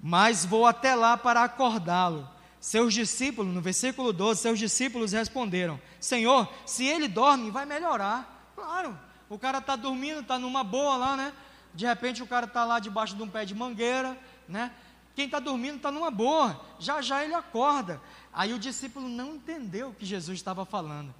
[0.00, 2.28] Mas vou até lá para acordá-lo.
[2.60, 8.52] Seus discípulos, no versículo 12, seus discípulos responderam: Senhor, se ele dorme, vai melhorar.
[8.54, 8.98] Claro,
[9.28, 11.32] o cara está dormindo, está numa boa lá, né?
[11.72, 14.72] De repente o cara está lá debaixo de um pé de mangueira, né?
[15.14, 18.00] Quem está dormindo está numa boa, já já ele acorda.
[18.32, 21.14] Aí o discípulo não entendeu o que Jesus estava falando.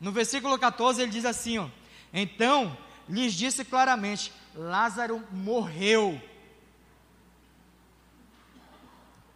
[0.00, 1.68] No versículo 14 ele diz assim: ó,
[2.12, 2.76] Então
[3.08, 6.20] lhes disse claramente: Lázaro morreu.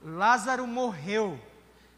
[0.02, 1.40] Lázaro morreu.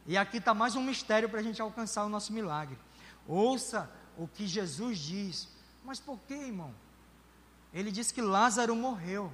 [0.09, 2.79] E aqui está mais um mistério para a gente alcançar o nosso milagre.
[3.27, 5.47] Ouça o que Jesus diz.
[5.85, 6.75] Mas por que, irmão?
[7.75, 9.31] Ele disse que Lázaro morreu.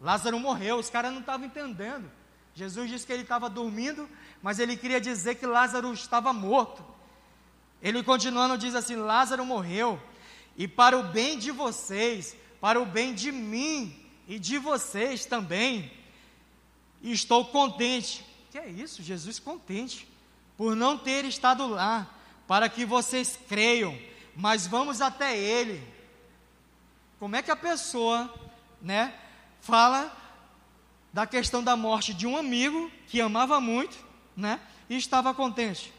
[0.00, 2.10] Lázaro morreu, os caras não estavam entendendo.
[2.54, 4.08] Jesus disse que ele estava dormindo,
[4.42, 6.82] mas ele queria dizer que Lázaro estava morto.
[7.82, 10.02] Ele continuando diz assim: Lázaro morreu,
[10.56, 13.94] e para o bem de vocês, para o bem de mim
[14.26, 15.92] e de vocês também,
[17.02, 18.29] estou contente.
[18.50, 19.02] Que é isso?
[19.02, 20.08] Jesus contente
[20.56, 22.06] por não ter estado lá,
[22.46, 23.96] para que vocês creiam,
[24.34, 25.82] mas vamos até ele.
[27.18, 28.32] Como é que a pessoa,
[28.82, 29.14] né,
[29.60, 30.14] fala
[31.12, 33.96] da questão da morte de um amigo que amava muito,
[34.36, 34.60] né?
[34.88, 35.94] E estava contente.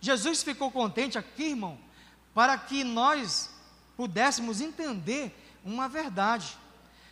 [0.00, 1.78] Jesus ficou contente aqui, irmão,
[2.32, 3.50] para que nós
[3.96, 6.56] pudéssemos entender uma verdade,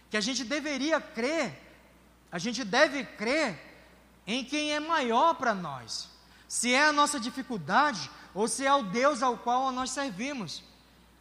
[0.09, 1.53] que a gente deveria crer,
[2.31, 3.68] a gente deve crer
[4.29, 6.07] em quem é maior para nós,
[6.47, 10.63] se é a nossa dificuldade ou se é o Deus ao qual nós servimos.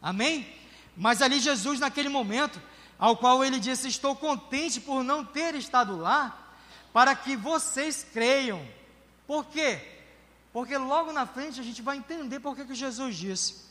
[0.00, 0.54] Amém?
[0.94, 2.60] Mas ali Jesus, naquele momento,
[2.98, 6.54] ao qual ele disse: Estou contente por não ter estado lá,
[6.92, 8.62] para que vocês creiam.
[9.26, 9.80] Por quê?
[10.52, 13.68] Porque logo na frente a gente vai entender por que, que Jesus disse.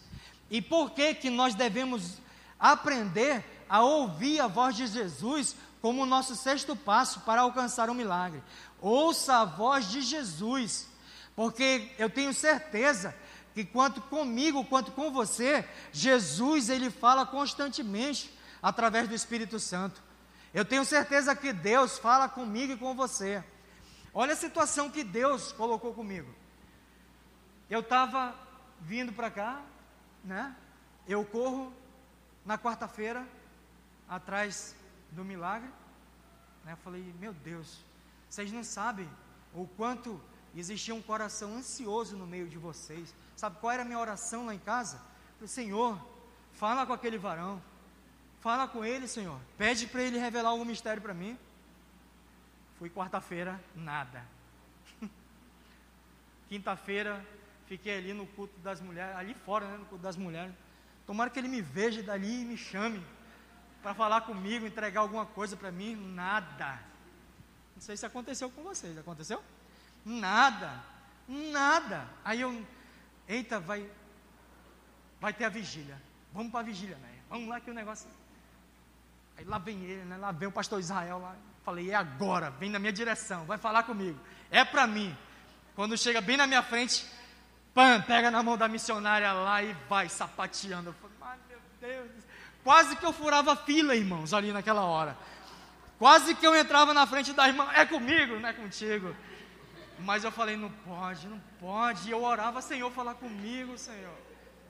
[0.49, 2.17] E por que, que nós devemos
[2.59, 7.95] aprender a ouvir a voz de Jesus como o nosso sexto passo para alcançar o
[7.95, 8.43] milagre.
[8.81, 10.87] Ouça a voz de Jesus,
[11.35, 13.15] porque eu tenho certeza
[13.53, 20.01] que quanto comigo, quanto com você, Jesus ele fala constantemente através do Espírito Santo.
[20.53, 23.43] Eu tenho certeza que Deus fala comigo e com você.
[24.13, 26.33] Olha a situação que Deus colocou comigo.
[27.69, 28.35] Eu estava
[28.81, 29.61] vindo para cá,
[30.23, 30.55] né?
[31.07, 31.73] Eu corro
[32.45, 33.27] na quarta-feira
[34.07, 34.75] atrás
[35.17, 35.69] do milagre.
[36.63, 36.73] Né?
[36.73, 37.79] Eu falei, meu Deus,
[38.29, 39.09] vocês não sabem
[39.53, 40.21] o quanto
[40.55, 43.13] existia um coração ansioso no meio de vocês.
[43.35, 44.97] Sabe qual era a minha oração lá em casa?
[44.97, 46.07] Eu falei, Senhor,
[46.53, 47.61] fala com aquele varão.
[48.39, 49.39] Fala com ele, Senhor.
[49.57, 51.37] Pede para ele revelar algum mistério para mim.
[52.77, 54.23] Fui quarta-feira, nada.
[56.47, 57.25] Quinta-feira,
[57.65, 60.53] fiquei ali no culto das mulheres, ali fora, né, no culto das mulheres.
[61.07, 63.03] Tomara que ele me veja dali e me chame
[63.87, 65.95] para falar comigo, entregar alguma coisa para mim.
[65.95, 66.77] Nada.
[67.73, 68.97] Não sei se aconteceu com vocês.
[68.97, 69.41] Aconteceu?
[70.03, 70.83] Nada.
[71.25, 72.05] Nada.
[72.25, 72.67] Aí eu,
[73.29, 73.89] eita, vai,
[75.21, 76.01] vai ter a vigília.
[76.33, 77.13] Vamos para a vigília, né?
[77.29, 78.09] Vamos lá que o negócio.
[79.37, 80.17] Aí lá vem ele, né?
[80.17, 81.37] Lá vem o pastor Israel lá.
[81.63, 84.19] Falei, é agora, vem na minha direção, vai falar comigo.
[84.51, 85.17] É para mim.
[85.77, 87.05] Quando chega bem na minha frente,
[87.73, 90.89] pam, pega na mão da missionária lá e vai sapateando.
[90.89, 92.16] Eu falei, meu Deus.
[92.67, 95.17] Quase que eu furava fila, irmãos, ali naquela hora.
[95.97, 99.15] Quase que eu entrava na frente da irmã, é comigo, não é contigo.
[99.99, 102.09] Mas eu falei, não pode, não pode.
[102.09, 104.17] E eu orava, Senhor, fala comigo, Senhor.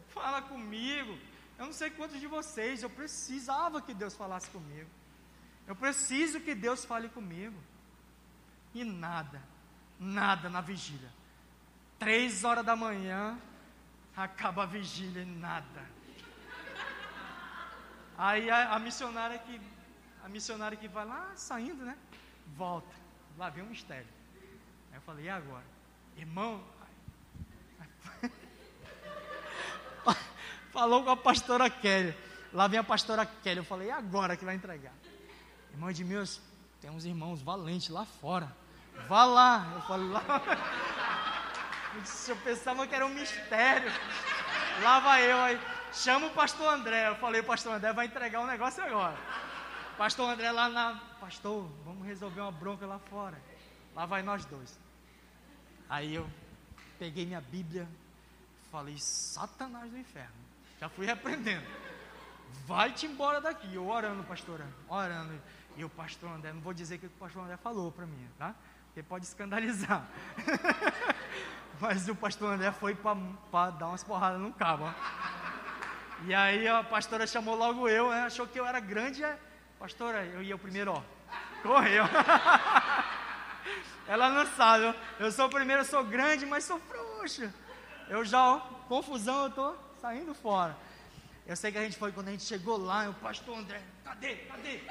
[0.09, 1.17] Fala comigo.
[1.57, 4.91] Eu não sei quantos de vocês, eu precisava que Deus falasse comigo.
[5.65, 7.59] Eu preciso que Deus fale comigo.
[8.75, 9.41] E nada,
[9.99, 11.11] nada na vigília.
[11.97, 13.39] Três horas da manhã,
[14.15, 15.96] acaba a vigília e nada.
[18.17, 19.61] Aí a, a, missionária que
[20.23, 21.95] a missionária que vai lá saindo, né?
[22.55, 22.95] Volta.
[23.37, 24.07] Lá vem um mistério.
[24.91, 25.63] Aí eu falei, e agora?
[26.15, 26.63] Irmão,
[30.71, 32.15] falou com a pastora Kelly.
[32.51, 33.57] Lá vem a pastora Kelly.
[33.57, 34.93] Eu falei, e agora que vai entregar?
[35.71, 36.41] Irmão de meus,
[36.81, 38.51] tem uns irmãos valentes lá fora.
[39.07, 39.73] Vá lá.
[39.75, 40.23] Eu falei, lá.
[42.27, 43.91] Eu pensava que era um mistério.
[44.83, 45.59] Lá vai eu aí.
[45.93, 47.09] Chama o pastor André.
[47.09, 49.17] Eu falei, pastor André vai entregar um negócio agora.
[49.97, 50.95] Pastor André lá na.
[51.19, 53.41] Pastor, vamos resolver uma bronca lá fora.
[53.95, 54.79] Lá vai nós dois.
[55.89, 56.29] Aí eu
[56.99, 57.87] peguei minha Bíblia,
[58.71, 60.35] falei, Satanás do inferno.
[60.79, 61.65] Já fui repreendendo.
[62.65, 63.73] Vai-te embora daqui.
[63.73, 65.41] Eu orando, pastora, orando.
[65.75, 68.27] E o pastor André, não vou dizer o que o pastor André falou para mim,
[68.37, 68.53] tá?
[68.87, 70.05] Porque pode escandalizar.
[71.79, 74.85] Mas o pastor André foi para dar umas porradas no cabo.
[74.85, 75.66] Ó.
[76.25, 78.23] E aí a pastora chamou logo eu, né?
[78.23, 79.23] achou que eu era grande.
[79.23, 79.37] É,
[79.79, 81.01] pastora, eu ia o primeiro, ó.
[81.61, 82.05] Correu.
[84.07, 87.51] Ela não sabe, eu sou o primeiro, eu sou grande, mas sou frouxo.
[88.07, 90.77] Eu já, ó, confusão, eu tô saindo fora.
[91.45, 94.35] Eu sei que a gente foi quando a gente chegou lá, o pastor André, cadê?
[94.35, 94.81] Cadê?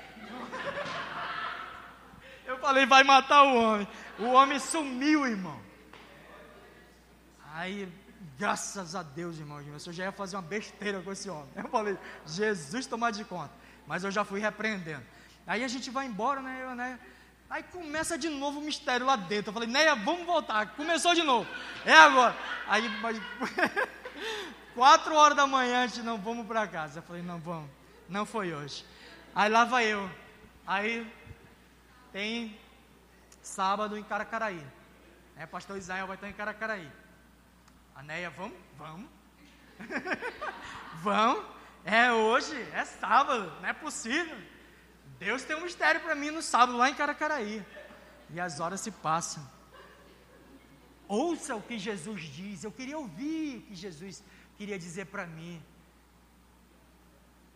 [2.46, 3.88] Eu falei, vai matar o homem.
[4.20, 5.60] O homem sumiu, irmão.
[7.54, 7.88] Aí,
[8.38, 11.48] graças a Deus, irmão, eu já ia fazer uma besteira com esse homem.
[11.54, 13.52] Eu falei, Jesus tomar de conta.
[13.86, 15.04] Mas eu já fui repreendendo.
[15.46, 16.60] Aí a gente vai embora, né?
[16.62, 16.98] Eu, né?
[17.48, 19.50] Aí começa de novo o mistério lá dentro.
[19.50, 20.74] Eu falei, Neia, vamos voltar.
[20.74, 21.48] Começou de novo.
[21.84, 22.36] É agora.
[22.66, 23.20] Aí, mas,
[24.74, 26.98] quatro horas da manhã, a gente não vamos para casa.
[26.98, 27.70] Eu falei, não vamos.
[28.08, 28.84] Não foi hoje.
[29.34, 30.10] Aí lá vai eu.
[30.66, 31.10] Aí
[32.12, 32.58] tem
[33.40, 34.64] sábado em Caracaraí.
[35.36, 36.90] É, pastor Israel vai estar em Caracaraí.
[37.96, 38.58] A Neia, vamos?
[38.76, 39.08] Vamos.
[41.02, 41.46] vamos.
[41.82, 44.36] É hoje, é sábado, não é possível.
[45.18, 47.64] Deus tem um mistério para mim no sábado lá em Caracaraí.
[48.28, 49.42] E as horas se passam.
[51.08, 52.64] Ouça o que Jesus diz.
[52.64, 54.22] Eu queria ouvir o que Jesus
[54.58, 55.62] queria dizer para mim.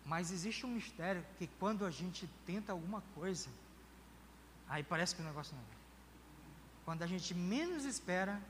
[0.06, 3.50] Mas existe um mistério que quando a gente tenta alguma coisa,
[4.66, 5.80] aí parece que o negócio não é.
[6.86, 8.40] Quando a gente menos espera,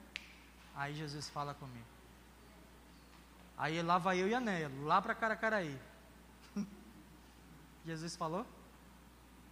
[0.74, 1.86] aí Jesus fala comigo.
[3.56, 5.78] Aí lá vai eu e a Néia, lá para Caracaraí.
[7.84, 8.46] Jesus falou?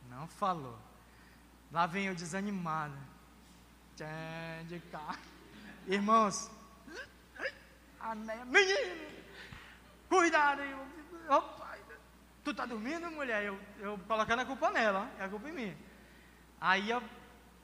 [0.09, 0.79] Não falou.
[1.71, 2.97] Lá vem eu desanimado.
[4.67, 5.19] De cá.
[5.87, 6.51] Irmãos,
[8.01, 9.11] a menino,
[10.09, 10.63] cuidado.
[10.63, 10.79] Eu,
[11.29, 11.77] opa,
[12.45, 13.45] tu tá dormindo, mulher?
[13.45, 15.77] Eu, eu colocando a culpa nela, é a culpa em mim.
[16.61, 16.89] Aí,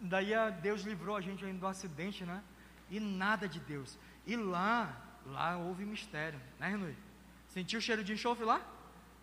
[0.01, 2.43] daí Deus livrou a gente ainda do acidente, né?
[2.95, 3.99] E nada de Deus.
[4.25, 6.97] E lá, lá houve mistério, né, Renui?
[7.49, 8.61] Sentiu o cheiro de enxofre lá?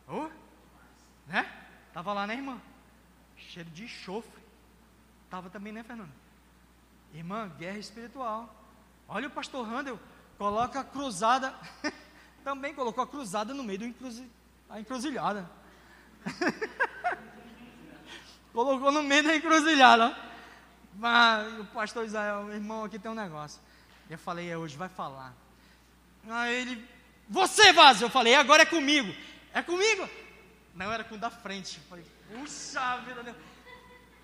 [0.10, 0.28] Oh,
[1.26, 1.50] né?
[1.94, 2.60] Tava lá, né, irmã?
[3.38, 4.44] cheiro de enxofre.
[5.24, 6.12] Estava também, né, Fernando?
[7.14, 8.54] Irmã, guerra espiritual.
[9.08, 9.98] Olha o pastor Randall,
[10.38, 11.56] coloca a cruzada,
[12.44, 14.30] também colocou a cruzada no meio da encruzi,
[14.78, 15.50] encruzilhada.
[18.52, 20.31] colocou no meio da encruzilhada.
[20.96, 23.60] Mas o pastor Israel, irmão, aqui tem um negócio.
[24.10, 25.34] Eu falei, é hoje, vai falar.
[26.30, 26.88] Aí ele,
[27.30, 28.06] você vaza.
[28.06, 29.14] Eu falei, agora é comigo.
[29.54, 30.08] É comigo?
[30.76, 31.78] Não, era com o da frente.
[31.78, 33.36] Eu falei, Puxa vida, Deus.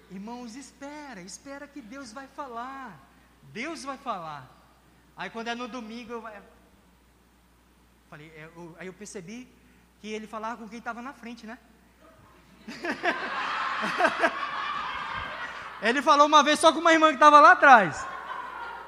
[0.09, 2.97] Irmãos, espera, espera que Deus vai falar.
[3.51, 4.49] Deus vai falar.
[5.15, 6.23] Aí quando é no domingo, eu
[8.09, 9.47] falei, é, eu, aí eu percebi
[9.99, 11.57] que ele falava com quem estava na frente, né?
[15.81, 18.05] ele falou uma vez só com uma irmã que estava lá atrás.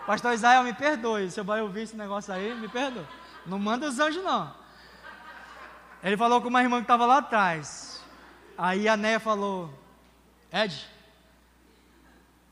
[0.06, 1.30] Pastor Israel, me perdoe.
[1.30, 3.06] Se eu vai ouvir esse negócio aí, me perdoe.
[3.46, 4.54] Não manda os anjos, não.
[6.04, 8.02] Ele falou com uma irmã que estava lá atrás.
[8.58, 9.74] Aí a Néia falou,
[10.52, 10.90] Ed,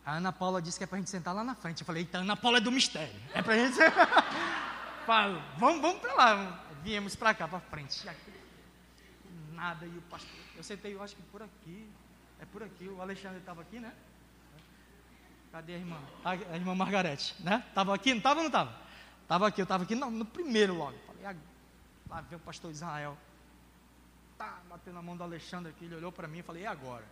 [0.05, 1.81] a Ana Paula disse que é para a gente sentar lá na frente.
[1.81, 3.13] Eu falei, eita, Ana Paula é do mistério.
[3.33, 3.77] É para a gente.
[5.05, 6.63] Falo, vamos, vamos para lá.
[6.83, 8.07] Viemos para cá, para frente.
[9.51, 10.29] Nada, e o pastor.
[10.55, 11.89] Eu sentei, eu acho que por aqui.
[12.39, 12.87] É por aqui.
[12.87, 13.91] O Alexandre estava aqui, né?
[15.51, 15.99] Cadê a irmã?
[16.23, 17.63] A, a irmã Margarete, né?
[17.69, 18.75] Estava aqui, não estava ou não estava?
[19.23, 20.97] Estava aqui, eu estava aqui no, no, primeiro logo.
[21.07, 21.35] Falei, ah,
[22.09, 23.17] lá vem o pastor Israel
[24.37, 27.03] tá, bateu na mão do Alexandre aqui, ele olhou para mim e falei, e agora?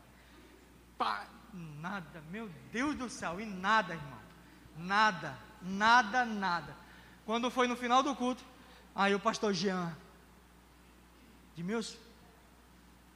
[0.98, 4.20] Pá, nada, meu Deus do céu, e nada, irmão.
[4.78, 6.76] Nada, nada, nada.
[7.26, 8.44] Quando foi no final do culto,
[8.94, 9.96] aí o pastor Jean,
[11.56, 11.98] de meus,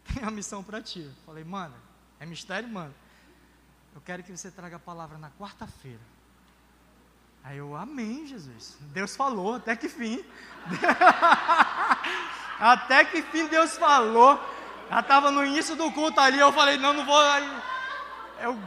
[0.14, 1.10] tem a missão para ti.
[1.26, 1.76] falei, mano,
[2.20, 2.94] é mistério, mano.
[4.00, 6.00] Eu quero que você traga a palavra na quarta-feira.
[7.44, 8.78] Aí eu, amém, Jesus.
[8.94, 10.24] Deus falou, até que fim.
[12.58, 14.40] Até que fim Deus falou.
[14.90, 17.22] Já estava no início do culto ali, eu falei, não, não vou.
[18.40, 18.58] Eu,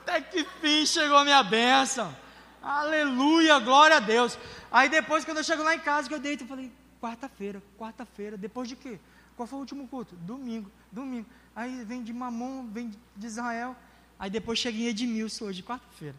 [0.00, 2.14] até que fim chegou a minha bênção.
[2.62, 4.38] Aleluia, glória a Deus.
[4.72, 8.38] Aí depois, quando eu chego lá em casa, que eu deito, eu falei, quarta-feira, quarta-feira,
[8.38, 8.98] depois de quê?
[9.36, 10.16] Qual foi o último culto?
[10.16, 11.26] Domingo, domingo.
[11.54, 13.76] Aí vem de Mamon, vem de Israel.
[14.18, 16.16] Aí depois cheguei em Edmilson hoje, quarta-feira.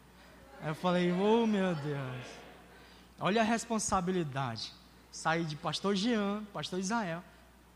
[0.61, 2.25] Aí eu falei, oh meu Deus.
[3.19, 4.71] Olha a responsabilidade
[5.11, 7.23] sair de pastor Jean, pastor Israel,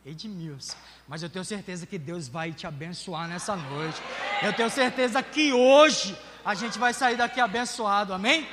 [0.05, 0.75] Edmilson.
[1.07, 4.01] Mas eu tenho certeza que Deus vai te abençoar nessa noite.
[4.43, 8.45] Eu tenho certeza que hoje a gente vai sair daqui abençoado, amém?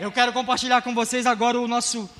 [0.00, 2.10] Eu quero compartilhar com vocês agora o nosso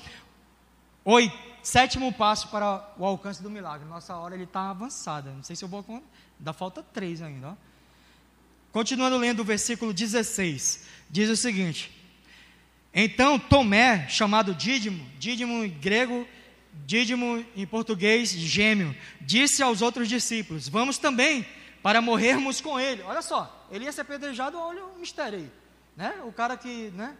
[1.61, 3.85] sétimo passo para o alcance do milagre.
[3.87, 5.31] Nossa hora ele está avançada.
[5.31, 5.83] Não sei se eu vou.
[6.39, 7.49] Dá falta três ainda.
[7.49, 7.55] Ó.
[8.73, 11.91] Continuando lendo o versículo 16, diz o seguinte:
[12.91, 16.27] Então Tomé, chamado Dídimo, Dídimo em grego,
[16.83, 21.45] Dídimo em português, gêmeo, disse aos outros discípulos: Vamos também
[21.83, 23.03] para morrermos com ele.
[23.03, 25.51] Olha só, ele ia ser apedrejado, olha o mistério aí.
[25.95, 26.15] Né?
[26.25, 27.15] O cara que né,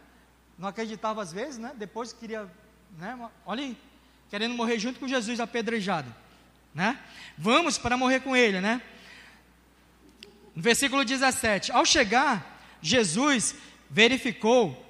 [0.58, 1.70] não acreditava às vezes, né?
[1.76, 2.50] depois queria,
[2.98, 3.76] né, olha aí,
[4.28, 6.12] querendo morrer junto com Jesus apedrejado.
[6.74, 6.98] Né?
[7.38, 8.82] Vamos para morrer com ele, né?
[10.54, 13.54] No versículo 17: Ao chegar, Jesus
[13.90, 14.80] verificou,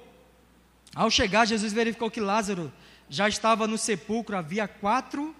[0.93, 2.71] ao chegar, Jesus verificou que Lázaro
[3.09, 5.35] já estava no sepulcro havia quatro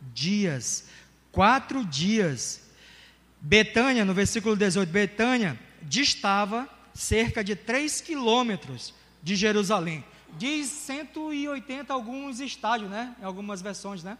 [0.00, 0.88] dias.
[1.30, 2.62] Quatro dias.
[3.40, 10.04] Betânia, no versículo 18, Betânia distava cerca de 3 quilômetros de Jerusalém.
[10.38, 13.14] Diz 180 alguns estádios, né?
[13.20, 14.16] Em algumas versões, né?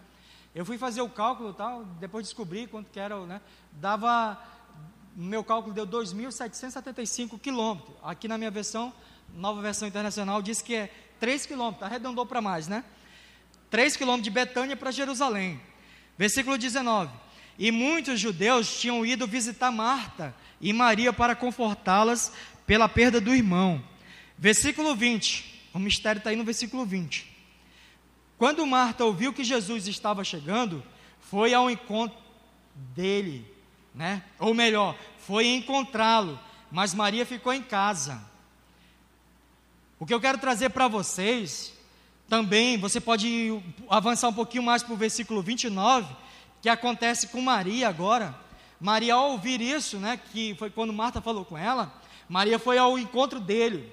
[0.55, 3.41] Eu fui fazer o cálculo tal, depois descobri quanto que era, né?
[3.73, 4.39] Dava,
[5.15, 7.95] no meu cálculo deu 2.775 quilômetros.
[8.03, 8.93] Aqui na minha versão,
[9.35, 12.85] nova versão internacional, diz que é 3 quilômetros, arredondou para mais, né?
[13.71, 15.61] 3 quilômetros de Betânia para Jerusalém.
[16.17, 17.13] Versículo 19.
[17.59, 22.33] E muitos judeus tinham ido visitar Marta e Maria para confortá-las
[22.67, 23.83] pela perda do irmão.
[24.39, 25.71] Versículo 20.
[25.75, 27.31] O mistério está aí no versículo 20.
[28.37, 30.83] Quando Marta ouviu que Jesus estava chegando,
[31.21, 32.19] foi ao encontro
[32.75, 33.47] dele,
[33.95, 34.23] né?
[34.39, 36.39] Ou melhor, foi encontrá-lo,
[36.71, 38.23] mas Maria ficou em casa.
[39.99, 41.73] O que eu quero trazer para vocês,
[42.29, 46.15] também, você pode avançar um pouquinho mais para o versículo 29,
[46.61, 48.35] que acontece com Maria agora.
[48.81, 51.93] Maria, ao ouvir isso, né, que foi quando Marta falou com ela,
[52.29, 53.93] Maria foi ao encontro dele.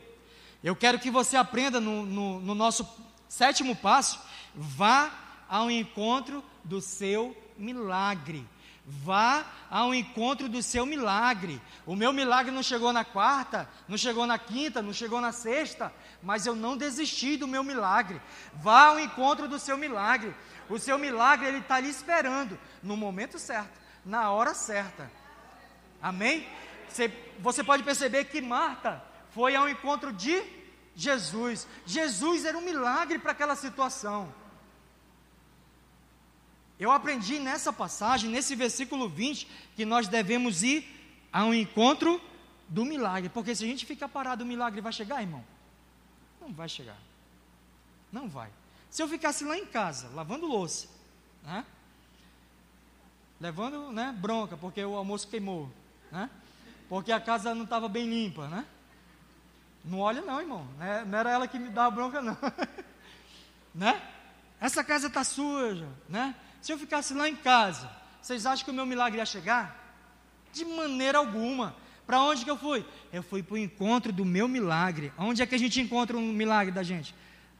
[0.64, 2.88] Eu quero que você aprenda no, no, no nosso
[3.28, 4.20] sétimo passo,
[4.56, 5.12] vá
[5.48, 8.46] ao encontro do seu milagre.
[8.92, 11.62] Vá ao encontro do seu milagre.
[11.86, 15.94] O meu milagre não chegou na quarta, não chegou na quinta, não chegou na sexta,
[16.24, 18.20] mas eu não desisti do meu milagre.
[18.56, 20.36] Vá ao encontro do seu milagre.
[20.68, 25.12] O seu milagre ele está ali esperando no momento certo, na hora certa.
[26.02, 26.48] Amém?
[26.88, 30.42] Você, você pode perceber que Marta foi ao encontro de
[30.96, 31.68] Jesus.
[31.86, 34.34] Jesus era um milagre para aquela situação.
[36.80, 40.88] Eu aprendi nessa passagem, nesse versículo 20, que nós devemos ir
[41.32, 42.22] ao encontro
[42.70, 43.30] do milagre.
[43.30, 45.44] Porque se a gente ficar parado, o milagre vai chegar, irmão?
[46.40, 46.98] Não vai chegar.
[48.12, 48.50] Não vai.
[48.90, 50.88] Se eu ficasse lá em casa, lavando louça,
[51.44, 51.66] né?
[53.40, 55.72] levando né, bronca, porque o almoço queimou,
[56.12, 56.30] né?
[56.90, 58.66] porque a casa não estava bem limpa, né?
[59.86, 61.06] Não olha não, irmão, né?
[61.06, 62.38] não era ela que me dava bronca não,
[63.74, 64.02] né?
[64.60, 66.36] Essa casa está suja, né?
[66.62, 67.90] Se eu ficasse lá em casa,
[68.22, 69.76] vocês acham que o meu milagre ia chegar?
[70.52, 71.76] De maneira alguma.
[72.06, 72.86] Para onde que eu fui?
[73.14, 75.14] Eu fui para o encontro do meu milagre.
[75.18, 77.14] Onde é que a gente encontra um milagre da gente?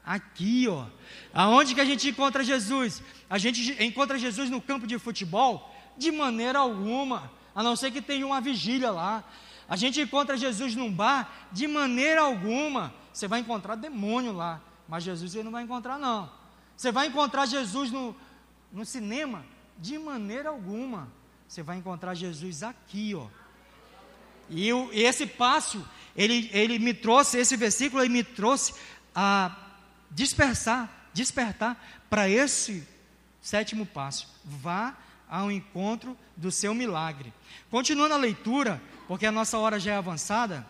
[0.04, 0.86] Aqui, ó.
[1.32, 3.02] Aonde que a gente encontra Jesus?
[3.28, 5.72] A gente encontra Jesus no campo de futebol?
[5.96, 7.30] De maneira alguma.
[7.54, 9.24] A não ser que tenha uma vigília lá.
[9.68, 11.48] A gente encontra Jesus num bar?
[11.52, 12.92] De maneira alguma.
[13.12, 14.60] Você vai encontrar demônio lá.
[14.88, 16.28] Mas Jesus você não vai encontrar, não.
[16.76, 18.16] Você vai encontrar Jesus no,
[18.72, 19.44] no cinema?
[19.78, 21.10] De maneira alguma.
[21.48, 23.26] Você vai encontrar Jesus aqui, ó.
[24.48, 28.74] E eu, esse passo, ele, ele me trouxe, esse versículo, ele me trouxe
[29.14, 29.56] a
[30.10, 32.86] dispersar, despertar para esse
[33.40, 34.28] sétimo passo.
[34.44, 34.96] Vá
[35.28, 37.32] ao encontro do seu milagre.
[37.70, 40.66] Continuando a leitura, porque a nossa hora já é avançada,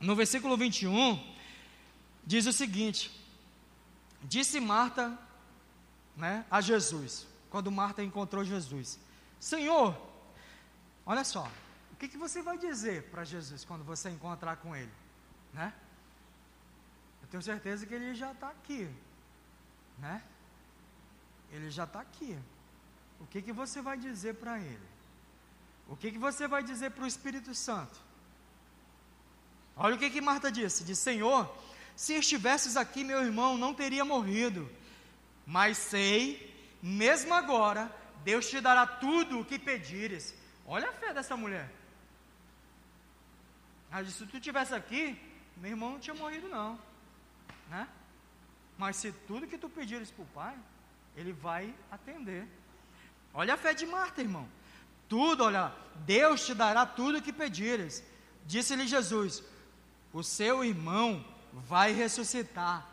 [0.00, 1.22] no versículo 21,
[2.26, 3.10] diz o seguinte:
[4.22, 5.16] Disse Marta
[6.18, 8.98] né, a Jesus, quando Marta encontrou Jesus:
[9.38, 9.96] Senhor,
[11.06, 11.48] olha só,
[11.92, 14.92] o que, que você vai dizer para Jesus quando você encontrar com ele?
[15.52, 15.72] Né?
[17.22, 18.90] Eu tenho certeza que ele já está aqui,
[19.98, 20.22] né?
[21.52, 22.36] Ele já está aqui.
[23.20, 24.88] O que, que você vai dizer para ele?
[25.88, 27.98] O que, que você vai dizer para o Espírito Santo?
[29.76, 31.48] Olha o que, que Marta disse: Diz, Senhor,
[31.96, 34.68] se estivesses aqui, meu irmão não teria morrido.
[35.48, 37.90] Mas sei, mesmo agora,
[38.22, 40.34] Deus te dará tudo o que pedires.
[40.66, 41.72] Olha a fé dessa mulher.
[43.90, 45.18] Ela disse: se tu estivesse aqui,
[45.56, 46.78] meu irmão não tinha morrido, não.
[47.70, 47.88] Né?
[48.76, 50.54] Mas se tudo que tu pedires para o Pai,
[51.16, 52.46] Ele vai atender.
[53.32, 54.46] Olha a fé de Marta, irmão.
[55.08, 58.04] Tudo, olha, Deus te dará tudo o que pedires.
[58.44, 59.42] Disse-lhe Jesus:
[60.12, 61.24] O seu irmão
[61.54, 62.86] vai ressuscitar.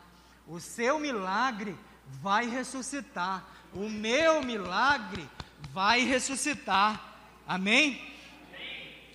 [0.46, 1.76] O seu milagre
[2.06, 3.44] vai ressuscitar.
[3.72, 5.28] O meu milagre
[5.72, 7.14] vai ressuscitar.
[7.46, 8.14] Amém?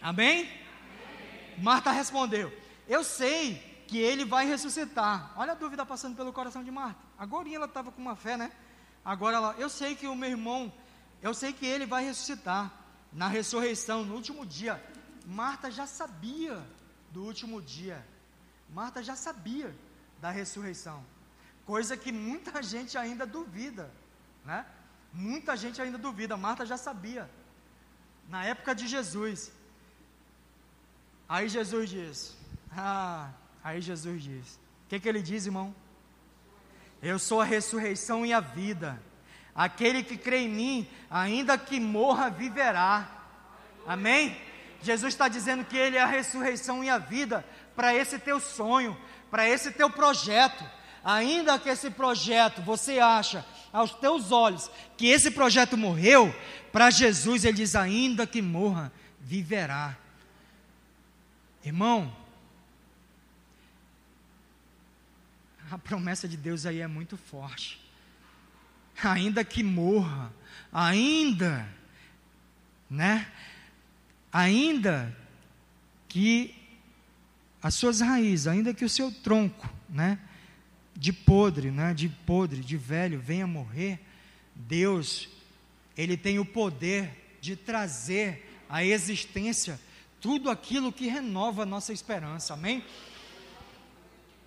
[0.02, 0.50] Amém?
[1.58, 2.52] Marta respondeu:
[2.88, 5.34] Eu sei que ele vai ressuscitar.
[5.36, 7.00] Olha a dúvida passando pelo coração de Marta.
[7.18, 8.52] Agora ela estava com uma fé, né?
[9.04, 10.72] Agora ela, eu sei que o meu irmão,
[11.22, 12.72] eu sei que ele vai ressuscitar
[13.12, 14.82] na ressurreição, no último dia.
[15.26, 16.64] Marta já sabia
[17.12, 18.06] do último dia.
[18.70, 19.76] Marta já sabia
[20.20, 21.04] da ressurreição.
[21.66, 23.91] Coisa que muita gente ainda duvida,
[24.45, 24.66] né?
[25.14, 26.38] Muita gente ainda duvida.
[26.38, 27.30] Marta já sabia.
[28.30, 29.51] Na época de Jesus.
[31.28, 32.38] Aí Jesus diz:
[32.76, 33.30] Ah,
[33.64, 34.55] aí Jesus diz:
[34.86, 35.74] O que, que ele diz, irmão?
[37.01, 39.01] Eu sou a ressurreição e a vida.
[39.53, 43.09] Aquele que crê em mim, ainda que morra, viverá.
[43.86, 44.38] Amém?
[44.82, 47.45] Jesus está dizendo que Ele é a ressurreição e a vida
[47.76, 48.97] para esse teu sonho,
[49.30, 50.64] para esse teu projeto.
[51.04, 56.34] Ainda que esse projeto você acha aos teus olhos que esse projeto morreu,
[56.72, 59.97] para Jesus ele diz: ainda que morra, viverá.
[61.64, 62.16] Irmão,
[65.72, 67.80] a promessa de Deus aí é muito forte.
[69.04, 70.32] Ainda que morra,
[70.72, 71.68] ainda,
[72.89, 73.32] né?
[74.32, 75.16] Ainda
[76.08, 76.56] que
[77.64, 80.20] as suas raízes, ainda que o seu tronco, né?
[80.96, 81.94] De podre, né?
[81.94, 84.00] De podre, de velho, venha morrer,
[84.56, 85.30] Deus,
[85.98, 89.80] Ele tem o poder de trazer à existência
[90.22, 92.84] tudo aquilo que renova a nossa esperança, amém?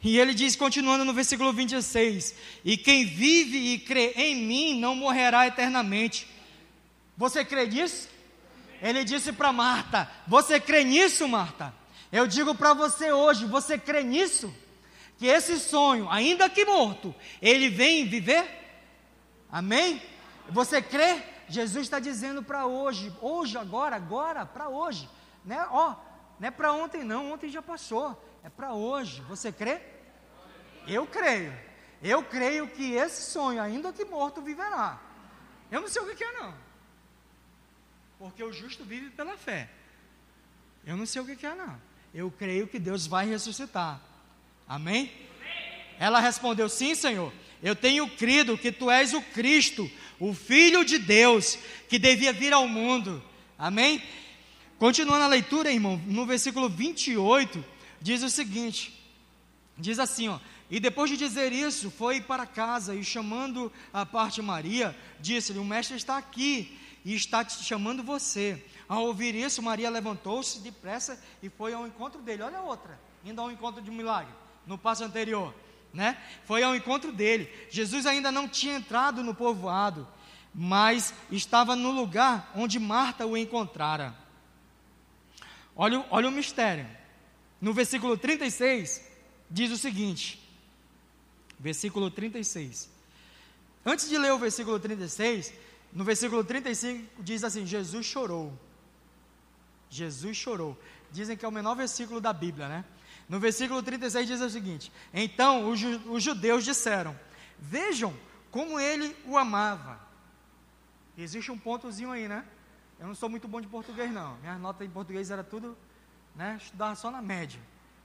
[0.03, 2.35] E ele diz, continuando no versículo 26:
[2.65, 6.29] E quem vive e crê em mim não morrerá eternamente.
[7.17, 8.09] Você crê nisso?
[8.81, 11.75] Ele disse para Marta: Você crê nisso, Marta?
[12.13, 14.55] Eu digo para você hoje: Você crê nisso?
[15.19, 18.47] Que esse sonho, ainda que morto, ele vem viver?
[19.51, 20.03] Amém?
[20.49, 21.23] Você crê?
[21.49, 25.09] Jesus está dizendo para hoje, hoje, agora, agora, para hoje
[25.45, 25.67] né?
[25.71, 25.95] Ó,
[26.41, 29.21] não é para ontem não, ontem já passou, é para hoje.
[29.23, 29.81] Você crê?
[30.87, 31.53] Eu creio.
[32.03, 35.01] Eu creio que esse sonho, ainda que morto, viverá.
[35.71, 36.55] Eu não sei o que é não.
[38.19, 39.71] Porque o justo vive pela fé.
[40.85, 41.81] Eu não sei o que é não.
[42.13, 44.01] Eu creio que Deus vai ressuscitar.
[44.69, 45.11] Amém?
[45.99, 47.33] Ela respondeu: Sim, Senhor.
[47.63, 49.91] Eu tenho crido que tu és o Cristo,
[50.21, 51.59] o Filho de Deus,
[51.89, 53.23] que devia vir ao mundo.
[53.59, 54.03] Amém?
[54.79, 57.65] Continuando a leitura, irmão, no versículo 28,
[58.03, 58.93] diz o seguinte:
[59.79, 60.39] diz assim, ó.
[60.71, 65.65] E depois de dizer isso, foi para casa e chamando a parte Maria, disse-lhe: O
[65.65, 68.63] mestre está aqui e está te chamando você.
[68.89, 72.43] Ao ouvir isso, Maria levantou-se depressa e foi ao encontro dele.
[72.43, 74.33] Olha a outra, indo ao encontro de um milagre,
[74.67, 75.55] no passo anterior,
[75.93, 76.21] né?
[76.45, 77.51] Foi ao encontro dele.
[77.71, 80.07] Jesus ainda não tinha entrado no povoado,
[80.55, 84.15] mas estava no lugar onde Marta o encontrara.
[85.77, 86.87] Olha, olha o mistério.
[87.61, 89.03] No versículo 36,
[89.51, 90.41] diz o seguinte:
[91.59, 92.91] versículo 36.
[93.85, 95.53] Antes de ler o versículo 36,
[95.93, 98.53] no versículo 35 diz assim: Jesus chorou.
[99.91, 100.79] Jesus chorou.
[101.11, 102.85] Dizem que é o menor versículo da Bíblia, né?
[103.29, 107.19] No versículo 36 diz o seguinte: Então os, os judeus disseram:
[107.59, 108.15] Vejam
[108.51, 110.01] como ele o amava.
[111.17, 112.45] Existe um pontozinho aí, né?
[112.99, 114.37] Eu não sou muito bom de português, não.
[114.39, 115.77] Minhas notas em português era tudo,
[116.35, 116.59] né?
[116.61, 117.61] Estudava só na média.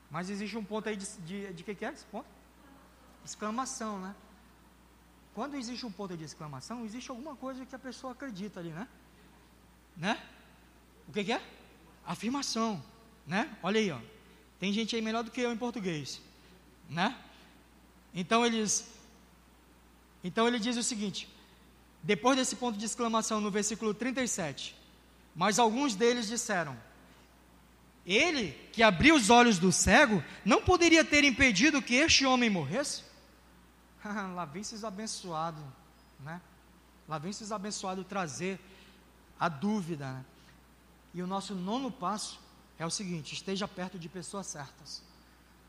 [0.10, 2.28] Mas existe um ponto aí de, de, de que, que é esse ponto?
[3.24, 4.16] Exclamação, né?
[5.34, 8.88] Quando existe um ponto de exclamação, existe alguma coisa que a pessoa acredita ali, né?
[9.96, 10.22] Né?
[11.08, 11.42] O que, que é?
[12.06, 12.84] Afirmação,
[13.28, 13.56] né?
[13.62, 14.00] Olha aí, ó.
[14.60, 16.22] Tem gente aí melhor do que eu em português,
[16.90, 17.16] né?
[18.14, 18.86] Então eles,
[20.24, 21.30] então ele diz o seguinte:
[22.04, 24.76] depois desse ponto de exclamação no versículo 37,
[25.34, 26.78] mas alguns deles disseram:
[28.06, 33.04] Ele que abriu os olhos do cego não poderia ter impedido que este homem morresse?
[34.36, 35.64] Lá vem esses abençoados,
[36.20, 36.42] né?
[37.08, 38.60] Lá vem esses abençoados trazer
[39.40, 40.12] a dúvida.
[40.12, 40.26] Né?
[41.14, 42.40] E o nosso nono passo
[42.80, 45.04] é o seguinte: esteja perto de pessoas certas.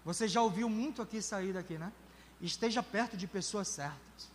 [0.05, 1.93] Você já ouviu muito aqui sair daqui, né?
[2.41, 4.31] Esteja perto de pessoas certas.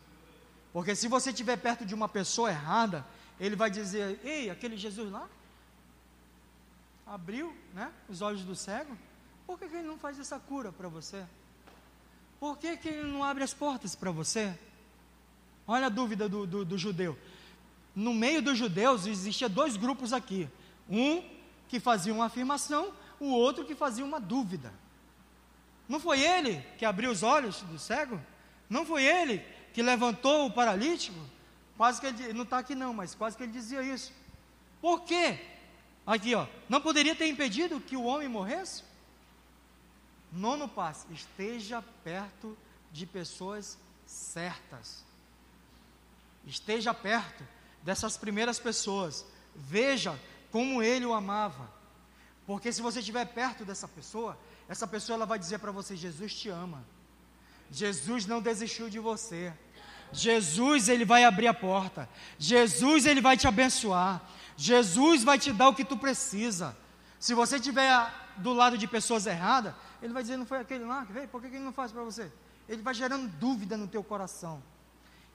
[0.71, 3.05] Porque se você estiver perto de uma pessoa errada,
[3.39, 5.27] ele vai dizer: Ei, aquele Jesus lá
[7.07, 8.97] abriu né, os olhos do cego,
[9.45, 11.23] por que, que ele não faz essa cura para você?
[12.39, 14.57] Por que, que ele não abre as portas para você?
[15.67, 17.17] Olha a dúvida do, do, do judeu.
[17.95, 20.49] No meio dos judeus existia dois grupos aqui:
[20.89, 21.34] um
[21.67, 24.73] que fazia uma afirmação, o outro que fazia uma dúvida.
[25.87, 28.19] Não foi ele que abriu os olhos do cego?
[28.69, 29.39] Não foi ele
[29.73, 31.19] que levantou o paralítico,
[31.77, 34.11] quase que ele, não está aqui não, mas quase que ele dizia isso.
[34.81, 35.39] Por quê?
[36.05, 38.83] Aqui, ó, não poderia ter impedido que o homem morresse?
[40.31, 42.57] Nono passo, esteja perto
[42.91, 45.03] de pessoas certas.
[46.45, 47.43] Esteja perto
[47.83, 49.25] dessas primeiras pessoas.
[49.55, 50.19] Veja
[50.55, 51.69] como ele o amava.
[52.47, 54.37] Porque se você estiver perto dessa pessoa,
[54.69, 56.81] essa pessoa ela vai dizer para você: Jesus te ama.
[57.69, 59.53] Jesus não desistiu de você.
[60.13, 62.07] Jesus ele vai abrir a porta.
[62.39, 64.21] Jesus ele vai te abençoar.
[64.55, 66.73] Jesus vai te dar o que tu precisa.
[67.19, 67.91] Se você estiver
[68.37, 71.27] do lado de pessoas erradas, ele vai dizer: não foi aquele lá que veio?
[71.27, 72.31] Por que ele não faz para você?
[72.69, 74.63] Ele vai gerando dúvida no teu coração.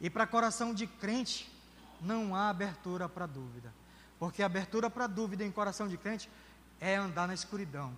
[0.00, 1.52] E para coração de crente,
[2.00, 3.79] não há abertura para dúvida.
[4.20, 6.30] Porque abertura para dúvida em coração de crente
[6.78, 7.96] é andar na escuridão.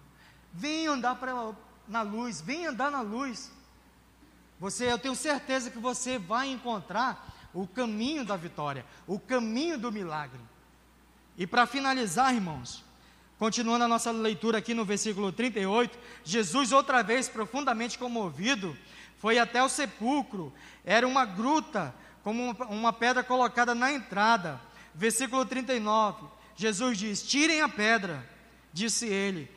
[0.55, 1.53] Vem andar pra,
[1.89, 3.51] na luz, vem andar na luz.
[4.61, 9.91] Você, eu tenho certeza que você vai encontrar o caminho da vitória, o caminho do
[9.91, 10.41] milagre.
[11.37, 12.85] E para finalizar, irmãos,
[13.39, 18.77] continuando a nossa leitura aqui no versículo 38, Jesus, outra vez profundamente comovido,
[19.19, 20.53] foi até o sepulcro.
[20.85, 21.93] Era uma gruta,
[22.23, 24.61] como uma pedra colocada na entrada.
[24.95, 28.31] Versículo 39, Jesus diz: Tirem a pedra.
[28.73, 29.55] Disse ele,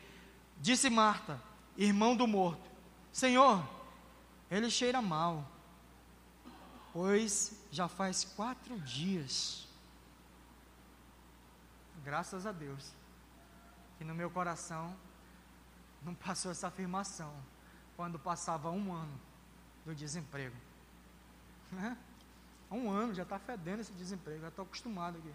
[0.60, 1.40] disse Marta,
[1.76, 2.70] irmão do morto:
[3.10, 3.66] Senhor,
[4.50, 5.50] ele cheira mal,
[6.92, 9.66] pois já faz quatro dias.
[12.04, 12.92] Graças a Deus,
[13.98, 14.94] que no meu coração
[16.02, 17.34] não passou essa afirmação
[17.96, 19.20] quando passava um ano
[19.84, 20.54] do desemprego.
[21.72, 21.96] Né?
[22.70, 25.32] Há um ano já está fedendo esse desemprego, já estou acostumado aqui.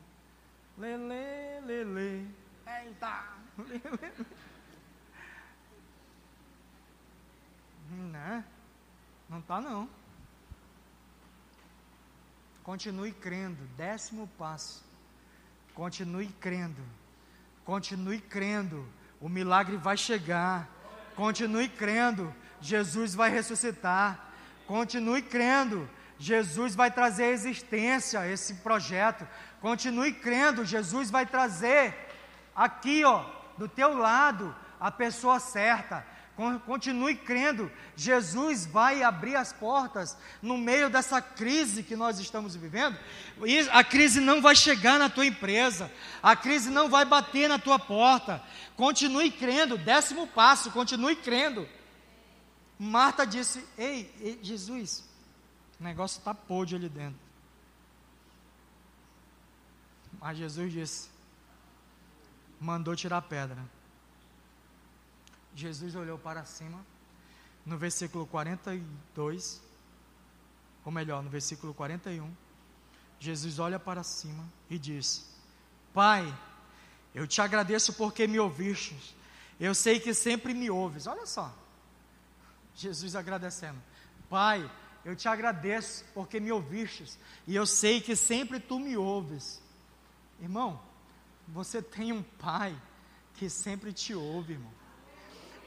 [0.78, 2.36] Lele, lele,
[2.68, 3.24] eita,
[3.58, 4.28] lele.
[8.12, 8.44] Né?
[9.30, 9.90] Não está não.
[12.64, 14.84] Continue crendo, décimo passo.
[15.74, 16.82] Continue crendo.
[17.66, 18.86] Continue crendo.
[19.20, 20.70] O milagre vai chegar.
[21.16, 22.34] Continue crendo.
[22.60, 24.32] Jesus vai ressuscitar.
[24.68, 25.90] Continue crendo.
[26.22, 29.28] Jesus vai trazer existência a esse projeto.
[29.60, 30.64] Continue crendo.
[30.64, 31.96] Jesus vai trazer
[32.56, 33.26] aqui, ó,
[33.58, 36.06] do teu lado, a pessoa certa.
[36.66, 42.98] Continue crendo, Jesus vai abrir as portas no meio dessa crise que nós estamos vivendo.
[43.46, 45.92] E a crise não vai chegar na tua empresa,
[46.24, 48.42] a crise não vai bater na tua porta.
[48.76, 51.68] Continue crendo, décimo passo, continue crendo.
[52.80, 55.04] Marta disse: Ei, ei Jesus,
[55.82, 57.20] o negócio está podre ali dentro.
[60.20, 61.10] Mas Jesus disse:
[62.60, 63.58] mandou tirar a pedra.
[65.56, 66.80] Jesus olhou para cima,
[67.66, 69.62] no versículo 42,
[70.86, 72.32] ou melhor, no versículo 41,
[73.20, 75.28] Jesus olha para cima e diz:
[75.92, 76.32] Pai,
[77.16, 79.18] eu te agradeço porque me ouviste,
[79.60, 81.08] eu sei que sempre me ouves.
[81.08, 81.52] Olha só,
[82.76, 83.82] Jesus agradecendo:
[84.30, 84.70] Pai,
[85.04, 89.62] eu te agradeço porque me ouvistes, e eu sei que sempre tu me ouves.
[90.40, 90.80] Irmão,
[91.48, 92.76] você tem um pai
[93.36, 94.72] que sempre te ouve, irmão.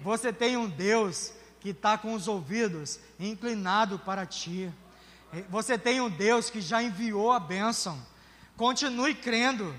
[0.00, 4.70] Você tem um Deus que está com os ouvidos inclinados para ti.
[5.48, 8.00] Você tem um Deus que já enviou a bênção.
[8.56, 9.74] Continue crendo.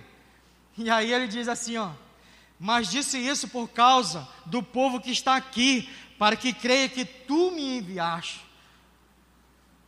[0.78, 1.92] E aí ele diz assim, ó:
[2.60, 7.52] "Mas disse isso por causa do povo que está aqui, para que creia que tu
[7.52, 8.44] me enviaste."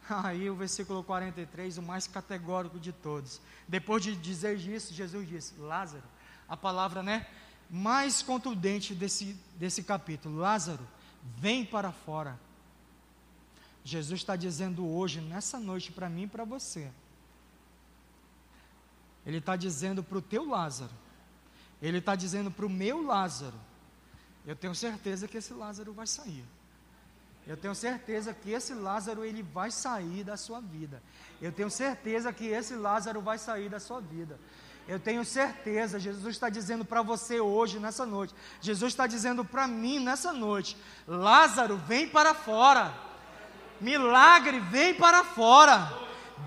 [0.24, 3.42] Aí o versículo 43, o mais categórico de todos.
[3.68, 6.04] Depois de dizer isso, Jesus disse: Lázaro,
[6.48, 7.28] a palavra, né?
[7.70, 10.86] mais contundente desse, desse capítulo: Lázaro,
[11.38, 12.40] vem para fora.
[13.84, 16.92] Jesus está dizendo hoje, nessa noite, para mim e para você.
[19.26, 20.92] Ele está dizendo para o teu Lázaro.
[21.82, 23.56] Ele está dizendo para o meu Lázaro.
[24.46, 26.44] Eu tenho certeza que esse Lázaro vai sair.
[27.48, 31.02] Eu tenho certeza que esse Lázaro ele vai sair da sua vida.
[31.42, 34.38] Eu tenho certeza que esse Lázaro vai sair da sua vida.
[34.86, 38.34] Eu tenho certeza, Jesus está dizendo para você hoje, nessa noite.
[38.60, 40.78] Jesus está dizendo para mim nessa noite:
[41.08, 42.94] Lázaro, vem para fora.
[43.80, 45.92] Milagre, vem para fora.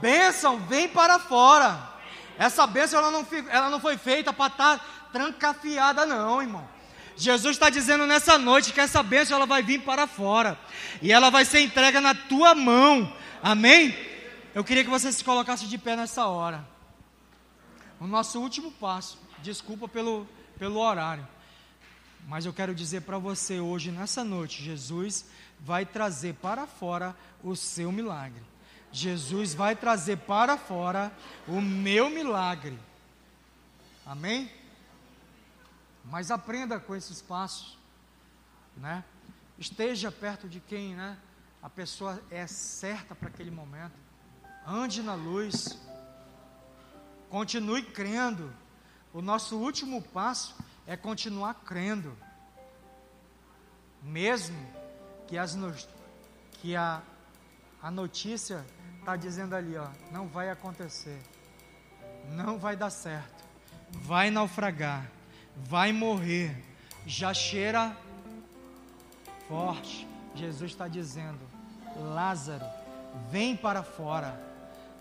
[0.02, 1.90] Bênção, vem para fora.
[2.38, 6.68] Essa bênção ela não, ela não foi feita para estar tá trancafiada, não, irmão.
[7.20, 10.58] Jesus está dizendo nessa noite que essa bênção ela vai vir para fora
[11.02, 13.14] e ela vai ser entregue na tua mão.
[13.42, 13.94] Amém?
[14.54, 16.66] Eu queria que você se colocasse de pé nessa hora
[18.00, 19.18] o nosso último passo.
[19.42, 20.26] Desculpa pelo,
[20.58, 21.28] pelo horário.
[22.26, 25.26] Mas eu quero dizer para você hoje, nessa noite, Jesus
[25.60, 28.42] vai trazer para fora o seu milagre.
[28.90, 31.12] Jesus vai trazer para fora
[31.46, 32.78] o meu milagre.
[34.06, 34.50] Amém?
[36.10, 37.78] Mas aprenda com esses passos,
[38.76, 39.04] né?
[39.56, 41.16] Esteja perto de quem, né?
[41.62, 43.94] A pessoa é certa para aquele momento.
[44.66, 45.78] Ande na luz.
[47.28, 48.52] Continue crendo.
[49.12, 52.16] O nosso último passo é continuar crendo.
[54.02, 54.58] Mesmo
[55.28, 55.72] que, as no...
[56.54, 57.02] que a,
[57.80, 58.64] a notícia
[58.98, 61.22] está dizendo ali, ó, não vai acontecer.
[62.30, 63.44] Não vai dar certo.
[63.92, 65.19] Vai naufragar.
[65.56, 66.56] Vai morrer.
[67.06, 67.96] Já cheira
[69.48, 70.06] forte.
[70.34, 71.40] Jesus está dizendo:
[72.14, 72.64] Lázaro,
[73.30, 74.40] vem para fora.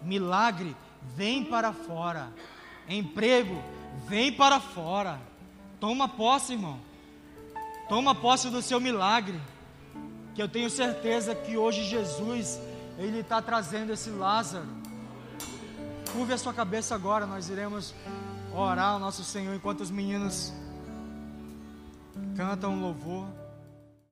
[0.01, 0.75] Milagre,
[1.15, 2.29] vem para fora.
[2.87, 3.61] Emprego,
[4.07, 5.19] vem para fora.
[5.79, 6.79] Toma posse, irmão.
[7.87, 9.39] Toma posse do seu milagre.
[10.33, 12.59] Que eu tenho certeza que hoje Jesus,
[12.97, 14.67] Ele está trazendo esse Lázaro.
[16.11, 17.93] Curve a sua cabeça agora, nós iremos
[18.53, 20.53] orar ao nosso Senhor enquanto os meninos
[22.35, 23.25] cantam louvor.